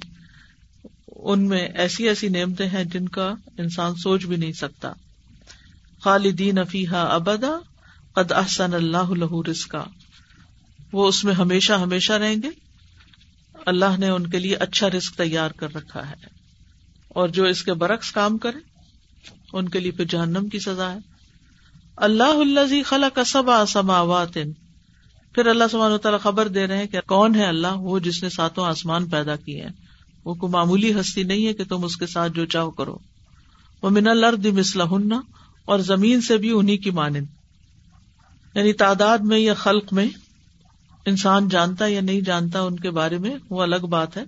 ان 1.16 1.48
میں 1.48 1.68
ایسی 1.74 2.08
ایسی 2.08 2.28
نعمتیں 2.28 2.66
ہیں 2.66 2.84
جن 2.84 3.08
کا 3.08 3.34
انسان 3.58 3.94
سوچ 3.94 4.26
بھی 4.26 4.36
نہیں 4.36 4.52
سکتا۔ 4.52 4.92
خالدین 6.04 6.58
افیحا 6.58 7.02
ابدا، 7.02 7.58
قد 8.14 8.32
احسن 8.32 8.74
اللہ 8.74 9.10
لہ 9.10 9.48
رسکا 9.50 9.84
وہ 10.92 11.08
اس 11.08 11.24
میں 11.24 11.34
ہمیشہ 11.34 11.72
ہمیشہ 11.72 12.12
رہیں 12.12 12.36
گے۔ 12.42 12.69
اللہ 13.66 13.98
نے 13.98 14.08
ان 14.08 14.26
کے 14.26 14.38
لیے 14.38 14.56
اچھا 14.56 14.90
رسک 14.90 15.14
تیار 15.14 15.50
کر 15.50 15.74
رکھا 15.74 16.10
ہے۔ 16.10 16.14
اور 17.08 17.28
جو 17.28 17.44
اس 17.44 17.62
کے 17.62 17.74
برعکس 17.74 18.12
کام 18.12 18.38
کرے، 18.38 18.58
ان 19.52 19.68
کے 19.68 19.80
لیے 19.80 19.90
پھر 19.90 20.04
جہنم 20.04 20.48
کی 20.48 20.58
سزا 20.58 20.92
ہے۔ 20.92 20.98
اللہ 21.96 22.22
اللہ 22.22 22.82
خلا 22.86 23.08
کا 23.08 23.24
سب 23.24 23.50
آسماوات 23.50 24.38
پھر 25.34 25.46
اللہ 25.46 25.64
سبحانہ 25.70 25.96
تعالیٰ 25.96 26.20
خبر 26.20 26.48
دے 26.48 26.66
رہے 26.66 26.76
ہیں 26.76 26.86
کہ 26.86 26.98
کون 27.06 27.34
ہے 27.34 27.46
اللہ؟ 27.46 27.72
وہ 27.76 27.98
جس 27.98 28.22
نے 28.22 28.28
ساتوں 28.28 28.66
آسمان 28.66 29.08
پیدا 29.08 29.36
کیے 29.36 29.62
ہیں۔ 29.62 29.70
وہ 30.24 30.34
کوئی 30.34 30.52
معمولی 30.52 31.00
ہستی 31.00 31.22
نہیں 31.22 31.46
ہے 31.46 31.52
کہ 31.52 31.64
تم 31.64 31.84
اس 31.84 31.96
کے 31.96 32.06
ساتھ 32.06 32.32
جو 32.32 32.46
چاہو 32.46 32.70
کرو۔ 32.70 32.98
وہ 33.82 33.90
من 33.90 34.08
الرد 34.08 34.46
مسلح 34.46 34.94
اور 35.64 35.78
زمین 35.78 36.20
سے 36.20 36.36
بھی 36.36 36.50
انہیں 36.50 36.76
کی 36.76 36.90
مانند۔ 36.90 37.26
یعنی 38.54 38.72
تعداد 38.72 39.18
میں 39.18 39.38
یا 39.38 39.54
خلق 39.54 39.92
میں 39.92 40.06
انسان 41.10 41.48
جانتا 41.48 41.86
یا 41.86 42.00
نہیں 42.00 42.20
جانتا 42.20 42.60
ان 42.60 42.76
کے 42.76 42.90
بارے 42.90 43.18
میں، 43.18 43.36
وہ 43.50 43.62
الگ 43.62 43.86
بات 43.90 44.16
ہے۔ 44.16 44.22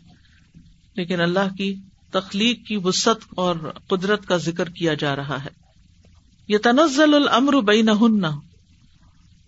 لیکن 0.96 1.20
اللہ 1.20 1.54
کی 1.58 1.74
تخلیق 2.12 2.66
کی 2.66 2.76
وسط 2.76 3.24
اور 3.36 3.56
قدرت 3.88 4.26
کا 4.26 4.36
ذکر 4.36 4.68
کیا 4.68 4.94
جا 4.94 5.16
رہا 5.16 5.44
ہے۔ 5.44 5.48
یہ 6.48 6.58
تنزل 6.58 7.14
العمر 7.14 7.60
بین 7.60 7.88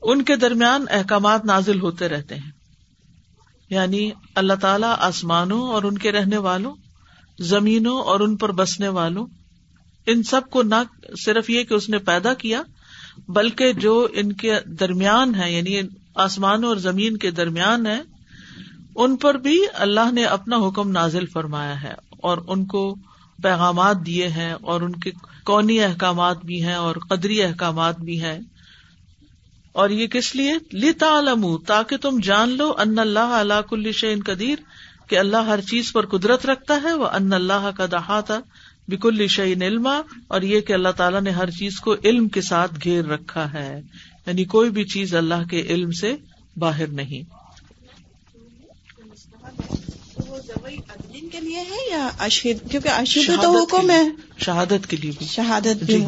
ان 0.02 0.22
کے 0.22 0.36
درمیان 0.36 0.84
احکامات 0.90 1.44
نازل 1.44 1.80
ہوتے 1.80 2.08
رہتے 2.08 2.34
ہیں۔ 2.34 2.50
یعنی 3.70 4.10
اللہ 4.34 4.52
تعالی 4.52 4.86
آسمانوں 4.98 5.62
اور 5.62 5.82
ان 5.82 5.98
کے 5.98 6.12
رہنے 6.12 6.36
والوں، 6.36 6.74
زمینوں 7.38 7.98
اور 7.98 8.20
ان 8.20 8.36
پر 8.36 8.52
بسنے 8.52 8.88
والوں، 8.88 9.26
ان 10.06 10.22
سب 10.22 10.50
کو 10.50 10.62
نہ 10.62 10.74
صرف 11.24 11.50
یہ 11.50 11.64
کہ 11.64 11.74
اس 11.74 11.88
نے 11.88 11.98
پیدا 11.98 12.34
کیا 12.34 12.62
بلکہ 13.28 13.72
جو 13.72 14.08
ان 14.12 14.32
کے 14.32 14.54
درمیان 14.66 15.34
ہے 15.34 15.52
یعنی 15.52 15.80
آسمانوں 16.14 16.68
اور 16.68 16.76
زمین 16.76 17.16
کے 17.16 17.30
درمیان 17.30 17.86
ہے 17.86 18.00
ان 18.96 19.16
پر 19.16 19.34
بھی 19.34 19.64
اللہ 19.74 20.12
نے 20.12 20.24
اپنا 20.24 20.56
حکم 20.56 20.90
نازل 20.90 21.26
فرمایا 21.26 21.82
ہے 21.82 21.92
اور 22.10 22.38
ان 22.46 22.64
کو 22.64 22.96
پیغامات 23.42 23.96
دیے 24.06 24.28
ہیں 24.28 24.52
اور 24.52 24.80
ان 24.80 24.92
کے 24.92 25.10
کونی 25.44 25.80
احکامات 25.80 26.44
بھی 26.44 26.64
ہیں 26.64 26.74
اور 26.74 26.96
قدری 26.96 27.42
احکامات 27.42 28.00
بھی 28.00 28.22
ہیں۔ 28.22 28.38
اور 29.72 29.90
یہ 29.90 30.06
کس 30.06 30.36
لیے؟ 30.36 30.52
لتا 30.72 31.18
علم 31.18 31.58
تاکہ 31.58 31.96
تم 31.96 32.18
جان 32.22 32.48
لو 32.48 32.72
ان 32.78 32.98
اللہ 32.98 33.18
اللہ 33.18 33.60
کل 33.70 33.92
شعین 33.92 34.22
قدیر، 34.26 34.56
کہ 35.06 35.18
اللہ 35.18 35.36
ہر 35.36 35.60
چیز 35.60 35.92
پر 35.92 36.06
قدرت 36.06 36.46
رکھتا 36.46 36.80
ہے 36.82 36.94
وہ 36.94 37.06
ان 37.06 37.32
اللہ 37.32 37.70
کا 37.76 37.86
دہاتا 37.86 38.38
بکل 38.88 39.26
شعین 39.26 39.62
علما 39.62 40.00
اور 40.28 40.42
یہ 40.42 40.60
کہ 40.60 40.72
اللہ 40.72 40.88
تعالیٰ 40.88 41.20
نے 41.20 41.30
ہر 41.30 41.50
چیز 41.50 41.80
کو 41.80 41.96
علم 42.04 42.28
کے 42.28 42.40
ساتھ 42.40 42.74
گھیر 42.84 43.04
رکھا 43.04 43.52
ہے۔ 43.52 43.80
یعنی 44.26 44.44
کوئی 44.44 44.70
بھی 44.70 44.84
چیز 44.84 45.14
اللہ 45.14 45.48
کے 45.50 45.60
علم 45.60 45.90
سے 45.90 46.16
باہر 46.56 46.86
نہیں۔ 46.86 47.44
کے 51.32 51.40
لیے 51.40 51.56
ہے 51.56 51.90
یا 51.90 52.08
اشید 52.18 52.70
کیونکہ 52.70 52.88
اشید 52.88 53.42
تو 53.42 53.62
حکم 53.62 53.90
ہے۔ 53.90 54.02
شہادت 54.38 54.86
کے 54.86 54.96
لیے 54.96 55.10
بھی۔ 55.18 55.26
شہادت 55.26 55.84
بھی 55.84 55.94
جی، 55.94 56.04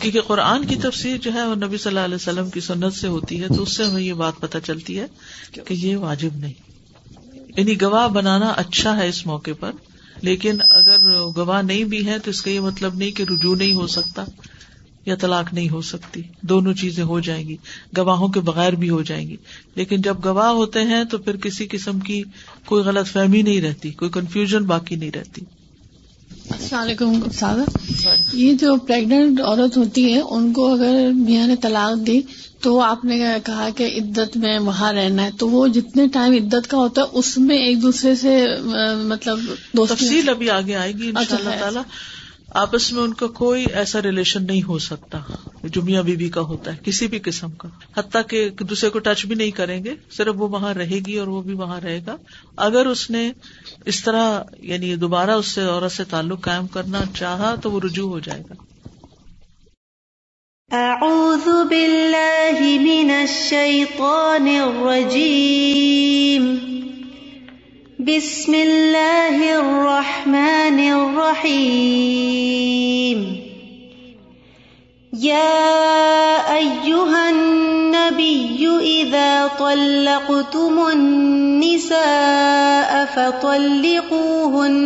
کیونکہ 0.00 0.20
قرآن 0.20 0.66
کی 0.66 0.76
تفسیر 0.76 1.16
جو 1.16 1.32
ہے 1.34 1.46
وہ 1.46 1.54
نبی 1.54 1.76
صلی 1.76 1.90
اللہ 1.90 2.00
علیہ 2.00 2.14
وسلم 2.14 2.50
کی 2.50 2.60
سنت 2.60 2.94
سے 2.94 3.08
ہوتی 3.08 3.42
ہے 3.42 3.48
تو 3.48 3.62
اس 3.62 3.76
سے 3.76 3.84
ہمیں 3.84 4.02
یہ 4.02 4.12
بات 4.12 4.32
پتہ 4.40 4.58
چلتی 4.64 5.00
ہے 5.00 5.06
کہ 5.52 5.74
یہ 5.74 5.96
واجب 5.96 6.36
نہیں۔ 6.36 6.52
یعنی 7.56 7.80
گواہ 7.80 8.08
بنانا 8.08 8.48
اچھا 8.48 8.96
ہے 8.96 9.08
اس 9.08 9.26
موقع 9.26 9.50
پر 9.60 9.70
لیکن 10.22 10.56
اگر 10.70 10.96
گواہ 11.36 11.62
نہیں 11.62 11.84
بھی 11.84 12.06
ہے 12.06 12.18
تو 12.18 12.30
اس 12.30 12.42
کا 12.42 12.50
یہ 12.50 12.60
مطلب 12.60 12.94
نہیں 12.94 13.10
کہ 13.10 13.22
رجوع 13.22 13.56
نہیں 13.56 13.74
ہو 13.74 13.86
سکتا 13.86 14.24
یا 15.06 15.14
طلاق 15.20 15.54
نہیں 15.54 15.68
ہو 15.68 15.80
سکتی۔ 15.80 16.22
دونوں 16.42 16.74
چیزیں 16.74 17.04
ہو 17.04 17.20
جائیں 17.20 17.48
گی۔ 17.48 17.56
گواہوں 17.96 18.28
کے 18.28 18.40
بغیر 18.40 18.72
بھی 18.72 18.90
ہو 18.90 19.02
جائیں 19.02 19.28
گی۔ 19.28 19.36
لیکن 19.74 20.02
جب 20.02 20.24
گواہ 20.24 20.48
ہوتے 20.48 20.80
ہیں 20.80 21.04
تو 21.04 21.18
پھر 21.18 21.36
کسی 21.36 21.66
قسم 21.70 22.00
کی 22.00 22.22
کوئی 22.64 22.84
غلط 22.84 23.06
فہمی 23.06 23.42
نہیں 23.42 23.60
رہتی، 23.60 23.90
کوئی 23.90 24.10
کنفیوژن 24.10 24.64
باقی 24.64 24.96
نہیں 24.96 25.10
رہتی۔ 25.10 25.44
السلام 26.50 26.82
علیکم 26.82 27.20
سادہ 27.34 27.64
یہ 28.32 28.54
جو 28.54 28.76
پریگنٹ 28.76 29.40
عورت 29.40 29.76
ہوتی 29.76 30.14
ہے، 30.14 30.20
ان 30.20 30.52
کو 30.52 30.74
اگر 30.74 31.10
میاں 31.14 31.46
نے 31.46 31.56
طلاق 31.56 32.06
دی 32.06 32.20
تو 32.60 32.80
آپ 32.80 33.04
نے 33.04 33.18
کہا 33.44 33.68
کہ 33.76 34.00
عدت 34.02 34.36
میں 34.36 34.58
وہاں 34.58 34.92
رہنا 34.92 35.24
ہے 35.24 35.30
تو 35.38 35.48
وہ 35.48 35.68
جتنے 35.68 36.06
ٹائم 36.12 36.32
عدت 36.32 36.70
کا 36.70 36.76
ہوتا 36.76 37.02
ہے 37.02 37.06
اس 37.12 37.38
میں 37.38 37.56
ایک 37.56 37.82
دوسرے 37.82 38.14
سے 38.14 38.46
مطلب 39.04 39.38
تفصیل 39.88 40.28
ابھی 40.28 40.50
آگے 40.50 40.74
آئے 40.76 40.92
گی 40.92 41.08
ان 41.08 41.24
شاء 41.28 41.36
اللہ 41.36 41.48
اچھا، 41.48 41.60
تعالیٰ۔ 41.60 41.82
آپس 42.54 42.92
میں 42.92 43.02
ان 43.02 43.14
کا 43.14 43.26
کوئی 43.26 43.66
ایسا 43.74 44.02
ریلیشن 44.02 44.46
نہیں 44.46 44.62
ہو 44.62 44.78
سکتا 44.78 45.18
جو 45.64 45.82
میاں 45.82 46.02
بیوی 46.02 46.28
کا 46.28 46.40
ہوتا 46.40 46.72
ہے 46.72 46.76
کسی 46.84 47.06
بھی 47.06 47.18
قسم 47.18 47.50
کا۔ 47.50 47.68
حتیٰ 47.96 48.22
کہ 48.28 48.36
ایک 48.36 48.62
دوسرے 48.70 48.90
کو 48.90 48.98
ٹچ 48.98 49.26
بھی 49.26 49.34
نہیں 49.34 49.50
کریں 49.50 49.84
گے 49.84 49.94
صرف 50.16 50.34
وہ 50.38 50.48
وہاں 50.48 50.74
رہے 50.74 50.98
گی 51.06 51.18
اور 51.18 51.26
وہ 51.26 51.42
بھی 51.42 51.54
وہاں 51.54 51.80
رہے 51.80 52.00
گا۔ 52.06 52.16
اگر 52.56 52.86
اس 52.86 53.10
نے 53.10 53.32
اس 53.84 54.02
طرح 54.04 54.42
یعنی 54.60 54.96
دوبارہ 54.96 55.30
اس 55.30 55.46
سے 55.46 55.62
عورت 55.62 55.92
سے 55.92 56.04
تعلق 56.04 56.40
قائم 56.40 56.66
کرنا 56.66 57.00
چاہا 57.18 57.54
تو 57.62 57.70
وہ 57.70 57.80
رجوع 57.84 58.08
ہو 58.08 58.18
جائے 58.18 58.42
گا۔ 58.50 58.54
اعوذ 60.72 61.44
باللہ 61.70 62.60
من 62.82 63.10
الشیطان 63.16 64.46
الرجیم 64.54 66.48
بسم 68.06 68.52
اللہ 68.52 69.44
الرحمن 69.50 70.80
الرحیم 70.88 71.54
یا 75.12 75.54
ایوہا 76.56 77.22
النبی 77.28 78.66
اذا 78.82 79.46
طلقتم 79.58 80.84
النساء 80.86 82.00
فطلقوهن 83.14 84.76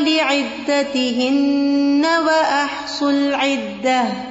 لعدتهن 0.00 2.04
وأحصوا 2.26 3.10
العدة. 3.10 4.30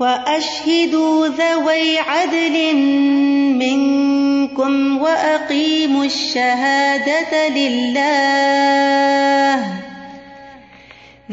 وأشهدوا 0.00 1.28
ذوي 1.28 1.98
عدل 1.98 2.76
منكم 3.56 4.98
وأقيموا 4.98 6.04
الشهادة 6.04 7.48
لله 7.48 8.36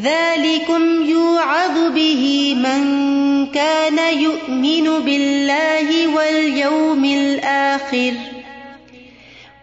ذلكم 0.00 1.04
يوعظ 1.04 1.92
به 1.94 2.54
من 2.54 2.82
كان 3.46 3.98
يؤمن 4.18 5.04
بالله 5.04 6.16
واليوم 6.16 7.04
الآخر 7.04 8.12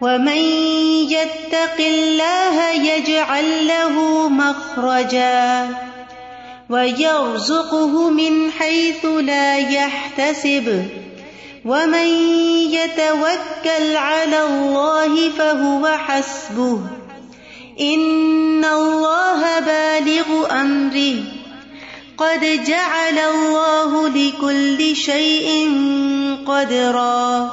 ومن 0.00 0.42
يتق 1.10 1.78
الله 1.78 2.70
يجعل 2.70 3.66
له 3.66 4.28
مخرجا 4.28 5.68
ويرزقه 6.72 8.10
من 8.10 8.50
حيث 8.50 9.04
لا 9.04 9.58
يحتسب 9.58 10.86
ومن 11.64 12.08
يتوكل 12.72 13.96
على 13.96 14.44
الله 14.44 15.30
فهو 15.30 15.86
حسبه 15.86 16.80
إن 17.80 18.64
الله 18.64 19.60
بالغ 19.60 20.60
أمره 20.60 21.16
قد 22.18 22.40
جعل 22.66 23.18
الله 23.18 24.08
لكل 24.08 24.96
شيء 24.96 25.70
قدرا 26.46 27.50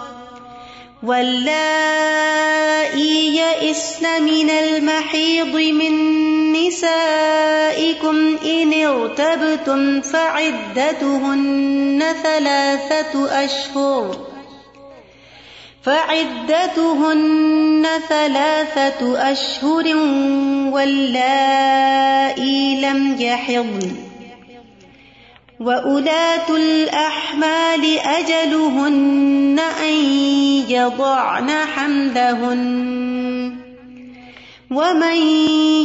واللائي 1.04 2.90
يئسن 3.38 4.24
من 4.24 4.50
المحيض 4.50 5.56
من 5.56 5.94
نسائكم 6.54 8.38
إن 8.46 8.74
ارتبتم 8.86 10.02
فعدتهن 10.02 12.04
ثلاثة 12.24 13.44
أشهر 13.46 14.18
فعدتهن 15.84 17.88
ثلاثة 18.10 19.32
أشهر 19.32 19.96
واللائي 20.74 22.82
لم 22.82 23.22
يحضن 23.22 24.09
وأولاة 25.60 26.50
الأحمال 26.50 28.00
أجلهن 28.00 29.60
أن 29.60 29.94
يضعن 30.70 31.50
حملهن 31.50 32.90
ومن 34.72 35.18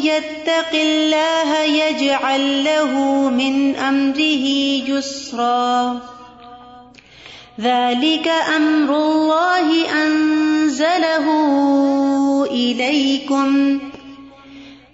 يتق 0.04 0.72
الله 0.74 1.58
يجعل 1.62 2.64
له 2.64 2.92
من 3.30 3.76
أمره 3.76 4.46
يسرا 4.88 6.00
ذلك 7.60 8.28
أمر 8.56 8.96
الله 8.96 9.90
أنزله 10.04 11.26
إليكم 12.50 13.78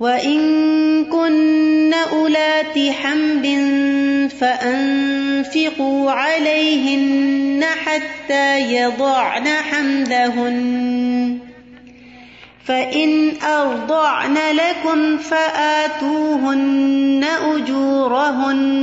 وإن 0.00 0.40
كن 1.04 1.94
أولات 1.94 2.78
حمل 2.78 4.30
فأنفقوا 4.40 6.10
عليهن 6.10 7.64
حتى 7.84 8.60
يضعن 8.60 9.48
حملهن 9.48 11.38
فإن 12.64 13.32
أرضعن 13.42 14.34
لكم 14.34 15.18
فآتوهن 15.18 17.24
أجورهن 17.24 18.78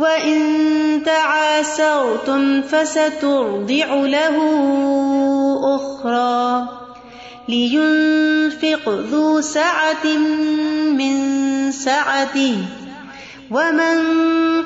وإن 0.00 0.40
تعاسرتم 1.04 2.62
فسترضع 2.62 3.94
له 3.94 4.36
أخرى 5.76 6.68
لينفق 7.48 8.88
ذو 8.88 9.40
سعة 9.40 10.06
من 10.96 11.16
سعته 11.72 12.56
ومن 13.50 13.96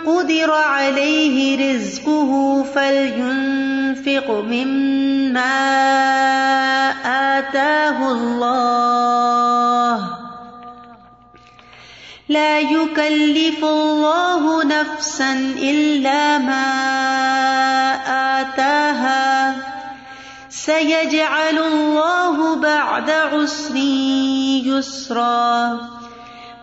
قدر 0.07 0.51
عليه 0.51 1.37
رزقه 1.75 2.63
فلينفق 2.75 4.31
مما 4.31 5.55
آتاه 7.39 8.13
الله 8.13 9.44
لا 12.35 12.61
يكلف 12.61 13.65
الله 13.65 14.65
نفسا 14.65 15.33
إلا 15.59 16.39
ما 16.39 16.67
آتاها 18.41 19.57
سيجعل 20.49 21.59
الله 21.59 22.55
بعد 22.57 23.11
عسر 23.11 23.77
يسرا 24.67 25.81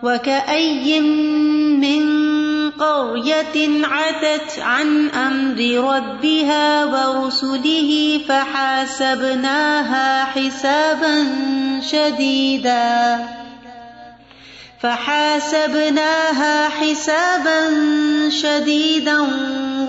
وكأي 0.02 1.00
من 1.80 2.02
قرية 2.70 3.86
عتت 3.86 4.58
عن 4.58 5.08
أمر 5.10 5.60
ربها 5.94 6.84
ورسله 6.84 8.20
فحاسبناها 8.28 10.24
حسابا 10.24 11.26
شديدا 11.80 13.41
فحاسبناها 14.82 16.68
حسابا 16.68 17.70
شديدا 18.28 19.20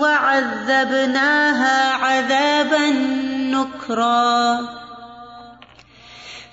وعذبناها 0.00 1.92
عذابا 1.92 2.90
نكرا. 3.50 4.58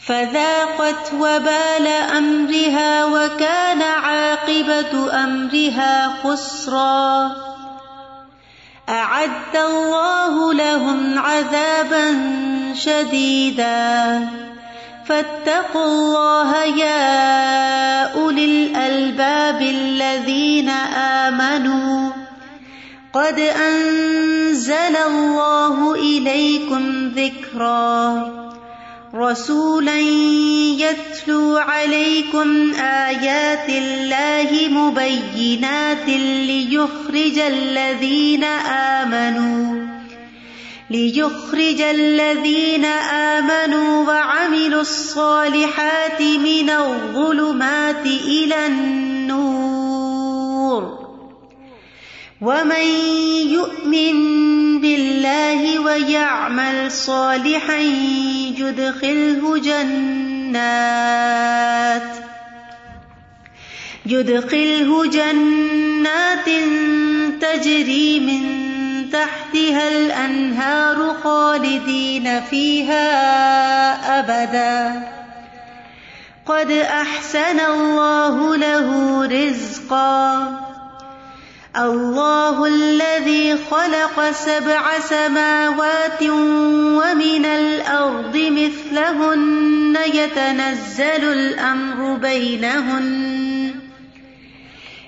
فذاقت 0.08 1.14
وبال 1.14 1.88
أمرها 1.88 3.06
وكان 3.06 3.82
عاقبة 3.82 5.24
أمرها 5.24 6.14
خسرا. 6.24 7.32
أعد 8.90 9.56
الله 9.56 10.54
لهم 10.54 11.20
عذابا 11.20 12.18
شديدا. 12.74 14.51
فاتقوا 15.06 15.86
الله 15.86 16.64
يا 16.64 18.04
أولي 18.14 18.46
الألباب 18.46 19.62
الذين 19.62 20.70
آمنوا. 20.70 22.10
قد 23.14 23.40
أنزل 23.40 24.96
الله 25.08 25.96
إليكم 25.96 27.12
ذكرا. 27.16 28.32
رسولا 29.16 29.98
يتلو 30.80 31.58
عليكم 31.58 32.74
آيات 32.74 33.70
الله 33.70 34.68
مبينات 34.70 36.08
ليخرج 36.08 37.40
الذين 37.40 38.44
آمنوا. 39.04 39.91
ليخرج 40.92 41.82
الذين 41.82 42.86
آمنوا 42.86 44.08
وعملوا 44.08 44.82
الصالحات 44.82 46.22
من 46.22 46.70
الظلمات 46.70 48.06
إلى 48.06 48.66
النور. 48.66 49.92
ومن 52.42 52.86
يؤمن 53.50 54.82
بالله 54.82 55.80
ويعمل 55.80 56.92
صالحا 56.92 57.80
يدخله 58.58 59.58
جنات 59.58 61.02
يدخله 64.06 65.06
جنات 65.06 66.50
تجري 67.42 68.20
من 68.20 68.71
تحتها 69.14 69.88
الأنهار 69.88 71.16
خالدين 71.24 72.42
فيها 72.42 73.10
أبدا. 74.20 75.02
قد 76.46 76.72
أحسن 76.72 77.60
الله 77.60 78.56
له 78.56 79.22
رزقا. 79.26 80.48
الله 81.78 82.66
الذي 82.66 83.58
خلق 83.72 84.32
سبع 84.32 85.00
سماوات 85.00 86.24
ومن 86.24 87.46
الأرض 87.46 88.38
مثلهن 88.38 89.98
يتنزل 90.14 91.24
الأمر 91.24 92.14
بينهن. 92.14 93.76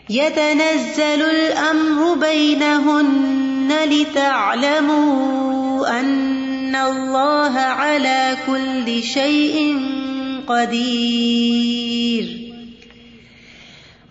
يتنزل 0.09 1.21
الأمر 1.21 2.13
بينهن. 2.13 3.52
لتعلموا 3.71 5.19
أن 5.99 6.75
الله 6.75 7.59
على 7.59 8.37
كل 8.47 9.03
شيء 9.03 9.77
قدير 10.47 12.25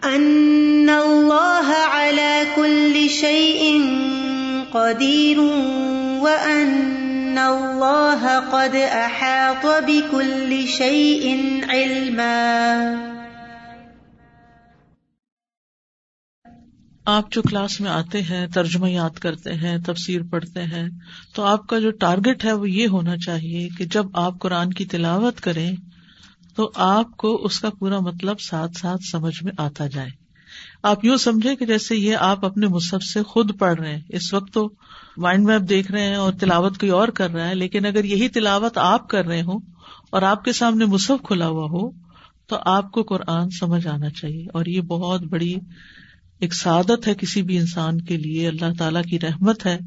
أن 0.04 0.90
الله 0.90 1.68
على 1.72 2.46
كل 2.56 3.10
شيء 3.10 3.86
قدير 4.74 5.40
وأن 6.20 7.38
الله 7.38 8.38
قد 8.38 8.74
أحاط 8.76 9.66
بكل 9.84 10.68
شيء 10.68 11.40
علما 11.68 13.11
آپ 17.04 17.32
جو 17.32 17.42
کلاس 17.42 17.80
میں 17.80 17.90
آتے 17.90 18.22
ہیں، 18.22 18.46
ترجمہ 18.46 18.90
یاد 18.90 19.10
کرتے 19.10 19.54
ہیں، 19.54 19.78
تفسیر 19.78 20.20
پڑھتے 20.30 20.62
ہیں، 20.62 20.88
تو 21.34 21.44
آپ 21.44 21.66
کا 21.66 21.78
جو 21.78 21.90
ٹارگیٹ 21.90 22.44
ہے 22.44 22.52
وہ 22.52 22.70
یہ 22.70 22.86
ہونا 22.86 23.16
چاہیے 23.16 23.68
کہ 23.78 23.84
جب 23.84 24.04
آپ 24.12 24.38
قرآن 24.38 24.72
کی 24.72 24.84
تلاوت 24.84 25.40
کریں 25.40 25.76
تو 26.56 26.70
آپ 26.74 27.16
کو 27.16 27.44
اس 27.44 27.60
کا 27.60 27.70
پورا 27.70 27.98
مطلب 28.00 28.40
ساتھ 28.40 28.78
ساتھ 28.78 29.00
سمجھ 29.12 29.44
میں 29.44 29.52
آتا 29.58 29.86
جائے۔ 29.86 30.08
آپ 30.82 31.04
یوں 31.04 31.16
سمجھے 31.16 31.56
کہ 31.56 31.66
جیسے 31.66 31.96
یہ 31.96 32.16
آپ 32.16 32.44
اپنے 32.44 32.66
مصحف 32.66 33.02
سے 33.02 33.22
خود 33.22 33.58
پڑھ 33.58 33.80
رہے 33.80 33.94
ہیں۔ 33.94 34.02
اس 34.08 34.34
وقت 34.34 34.52
تو 34.52 34.70
مائنڈ 35.16 35.46
میپ 35.46 35.60
دیکھ 35.68 35.92
رہے 35.92 36.02
ہیں 36.02 36.14
اور 36.14 36.32
تلاوت 36.32 36.78
کوئی 36.78 36.90
اور 36.90 37.08
کر 37.08 37.30
رہا 37.30 37.48
ہے، 37.48 37.54
لیکن 37.54 37.86
اگر 37.86 38.04
یہی 38.04 38.28
تلاوت 38.28 38.78
آپ 38.78 39.08
کر 39.08 39.26
رہے 39.26 39.42
ہوں 39.42 39.60
اور 40.10 40.22
آپ 40.22 40.44
کے 40.44 40.52
سامنے 40.52 40.84
مصحف 40.84 41.26
کھلا 41.26 41.48
ہوا 41.48 41.64
ہو، 41.64 41.90
تو 42.46 42.56
آپ 42.64 42.90
کو 42.90 43.02
قرآن 43.02 43.50
سمجھ 43.50 43.86
آنا 43.86 44.10
چاہیے۔ 44.10 44.46
اور 44.54 44.66
یہ 44.66 44.80
بہت 44.80 45.22
بڑی 45.22 45.54
ایک 46.42 46.54
سعادت 46.54 47.08
ہے 47.08 47.14
کسی 47.14 47.42
بھی 47.42 47.58
انسان 47.58 48.00
کے 48.00 48.16
لیے، 48.16 48.48
اللہ 48.48 48.72
تعالیٰ 48.78 49.02
کی 49.02 49.20
رحمت 49.20 49.66
ہے 49.66 49.78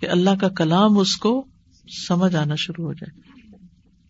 کہ 0.00 0.08
اللہ 0.08 0.30
کا 0.40 0.48
کلام 0.48 0.98
اس 0.98 1.16
کو 1.16 1.46
سمجھ 2.08 2.36
آنا 2.36 2.54
شروع 2.54 2.86
ہو 2.86 2.92
جائے۔ 2.92 3.20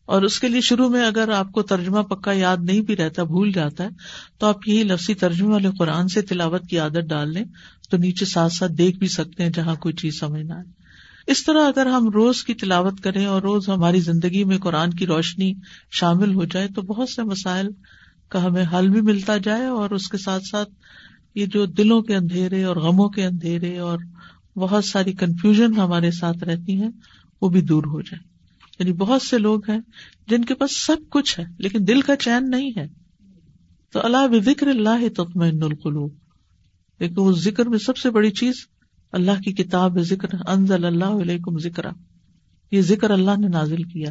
اور 0.05 0.23
اس 0.23 0.41
کے 0.41 0.49
لیے 0.49 0.61
شروع 0.61 0.89
میں 0.89 1.07
اگر 1.07 1.29
آپ 1.29 1.53
کو 1.53 1.63
ترجمہ 1.63 2.03
پکا 2.03 2.33
یاد 2.33 2.57
نہیں 2.61 2.81
بھی 2.81 2.97
رہتا، 2.97 3.23
بھول 3.23 3.53
جاتا 3.53 3.85
ہے، 3.85 3.89
تو 4.39 4.47
آپ 4.47 4.69
یہی 4.69 4.83
لفظی 4.83 5.15
ترجمے 5.15 5.49
والے 5.49 5.69
قرآن 5.79 6.09
سے 6.09 6.23
تلاوت 6.23 6.67
کی 6.67 6.79
عادت 6.79 7.09
ڈال 7.09 7.33
لیں، 7.33 7.45
تو 7.91 7.97
نیچے 7.97 8.25
ساتھ 8.25 8.53
ساتھ 8.53 8.73
دیکھ 8.73 8.99
بھی 8.99 9.09
سکتے 9.09 9.43
ہیں 9.43 9.51
جہاں 9.51 9.75
کوئی 9.75 9.95
چیز 9.95 10.21
سمجھ 10.21 10.43
نہ 10.43 10.53
آئے۔ 10.53 10.65
اس 11.27 11.45
طرح 11.45 11.67
اگر 11.67 11.87
ہم 11.87 12.09
روز 12.09 12.45
کی 12.45 12.55
تلاوت 12.55 13.01
کریں 13.01 13.27
اور 13.27 13.43
روز 13.43 13.69
ہماری 13.69 14.01
زندگی 14.01 14.45
میں 14.45 14.59
قرآن 14.59 14.91
کی 14.91 15.07
روشنی 15.07 15.55
شامل 15.91 16.35
ہو 16.35 16.45
جائے، 16.45 16.69
تو 16.69 16.83
بہت 16.83 17.09
سے 17.09 17.23
مسائل 17.23 17.69
کا 18.29 18.45
ہمیں 18.45 18.65
حل 18.73 18.89
بھی 18.89 19.01
ملتا 19.01 19.37
جائے 19.37 19.67
اور 19.67 19.91
اس 19.91 20.09
کے 20.09 20.19
ساتھ 20.19 20.45
ساتھ 20.51 20.69
یہ 21.39 21.47
جو 21.47 21.67
دلوں 21.67 22.03
کے 22.03 22.17
اندھیرے 22.17 22.65
اور 22.65 22.77
غموں 22.77 23.09
کے 23.09 23.25
اندھیرے 23.25 23.79
اور 23.79 23.99
بہت 24.57 24.85
ساری 24.85 25.13
کنفیوژن 25.13 25.81
ہمارے 25.81 26.11
ساتھ 26.11 26.45
رہتی 26.45 26.83
ہیں، 26.83 26.89
وہ 27.43 27.49
بھی 27.49 27.61
دور 27.61 27.85
ہو 27.85 28.01
جائے۔ 28.01 28.29
یعنی 28.79 28.93
بہت 28.93 29.23
سے 29.23 29.39
لوگ 29.39 29.71
ہیں 29.71 29.79
جن 30.29 30.45
کے 30.45 30.55
پاس 30.55 30.87
سب 30.87 30.97
کچھ 31.11 31.41
ہے، 31.41 31.45
لیکن 31.59 31.79
دل 31.89 32.01
کا 32.01 32.17
چین 32.17 32.51
نہیں 32.51 32.71
ہے۔ 32.77 32.89
تو 33.93 34.01
اللہ 34.03 34.29
بکر 34.29 34.67
اللہ 34.67 35.09
تطمئن 35.15 35.63
القلوب۔ 35.63 36.13
لیکن 37.01 37.15
اس 37.19 37.39
ذکر 37.39 37.67
میں 37.67 37.79
سب 37.79 37.97
سے 37.97 38.11
بڑی 38.11 38.31
چیز 38.31 38.55
اللہ 39.13 39.41
کی 39.45 39.53
کتاب 39.53 40.01
ذکر 40.01 40.29
انزل 40.47 40.85
اللہ 40.85 41.05
علیکم 41.05 41.59
ذکر 41.59 41.83
یہ 42.71 42.83
ذکر 42.83 43.11
اللہ 43.11 43.41
نے 43.41 43.49
نازل 43.49 43.83
کیا۔ 43.83 44.11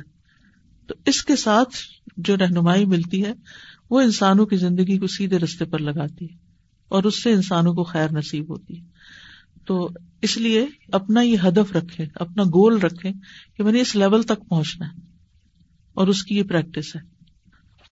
تو 0.87 0.95
اس 1.05 1.25
کے 1.25 1.35
ساتھ 1.35 1.69
جو 2.17 2.37
رہنمائی 2.37 2.85
ملتی 2.85 3.25
ہے، 3.25 3.33
وہ 3.89 4.01
انسانوں 4.01 4.45
کی 4.45 4.55
زندگی 4.55 4.97
کو 4.97 5.07
سیدھے 5.07 5.39
رستے 5.39 5.65
پر 5.65 5.79
لگاتی 5.79 6.25
ہے۔ 6.25 6.46
اور 6.89 7.03
اس 7.03 7.23
سے 7.23 7.31
انسانوں 7.31 7.73
کو 7.73 7.83
خیر 7.83 8.11
نصیب 8.11 8.49
ہوتی 8.49 8.79
ہے۔ 8.79 8.85
تو 9.65 9.89
اس 10.21 10.37
لیے 10.37 10.65
اپنا 10.91 11.21
یہ 11.21 11.37
ہدف 11.47 11.75
رکھے 11.75 12.05
اپنا 12.15 12.43
گول 12.43 12.79
رکھے 12.79 13.11
کہ 13.57 13.63
میں 13.63 13.71
نے 13.71 13.81
اس 13.81 13.95
لیول 13.95 14.23
تک 14.23 14.49
پہنچنا 14.49 14.87
ہے 14.87 15.01
اور 15.93 16.07
اس 16.07 16.23
کی 16.23 16.37
یہ 16.37 16.43
پریکٹس 16.43 16.95
ہے۔ 16.95 17.16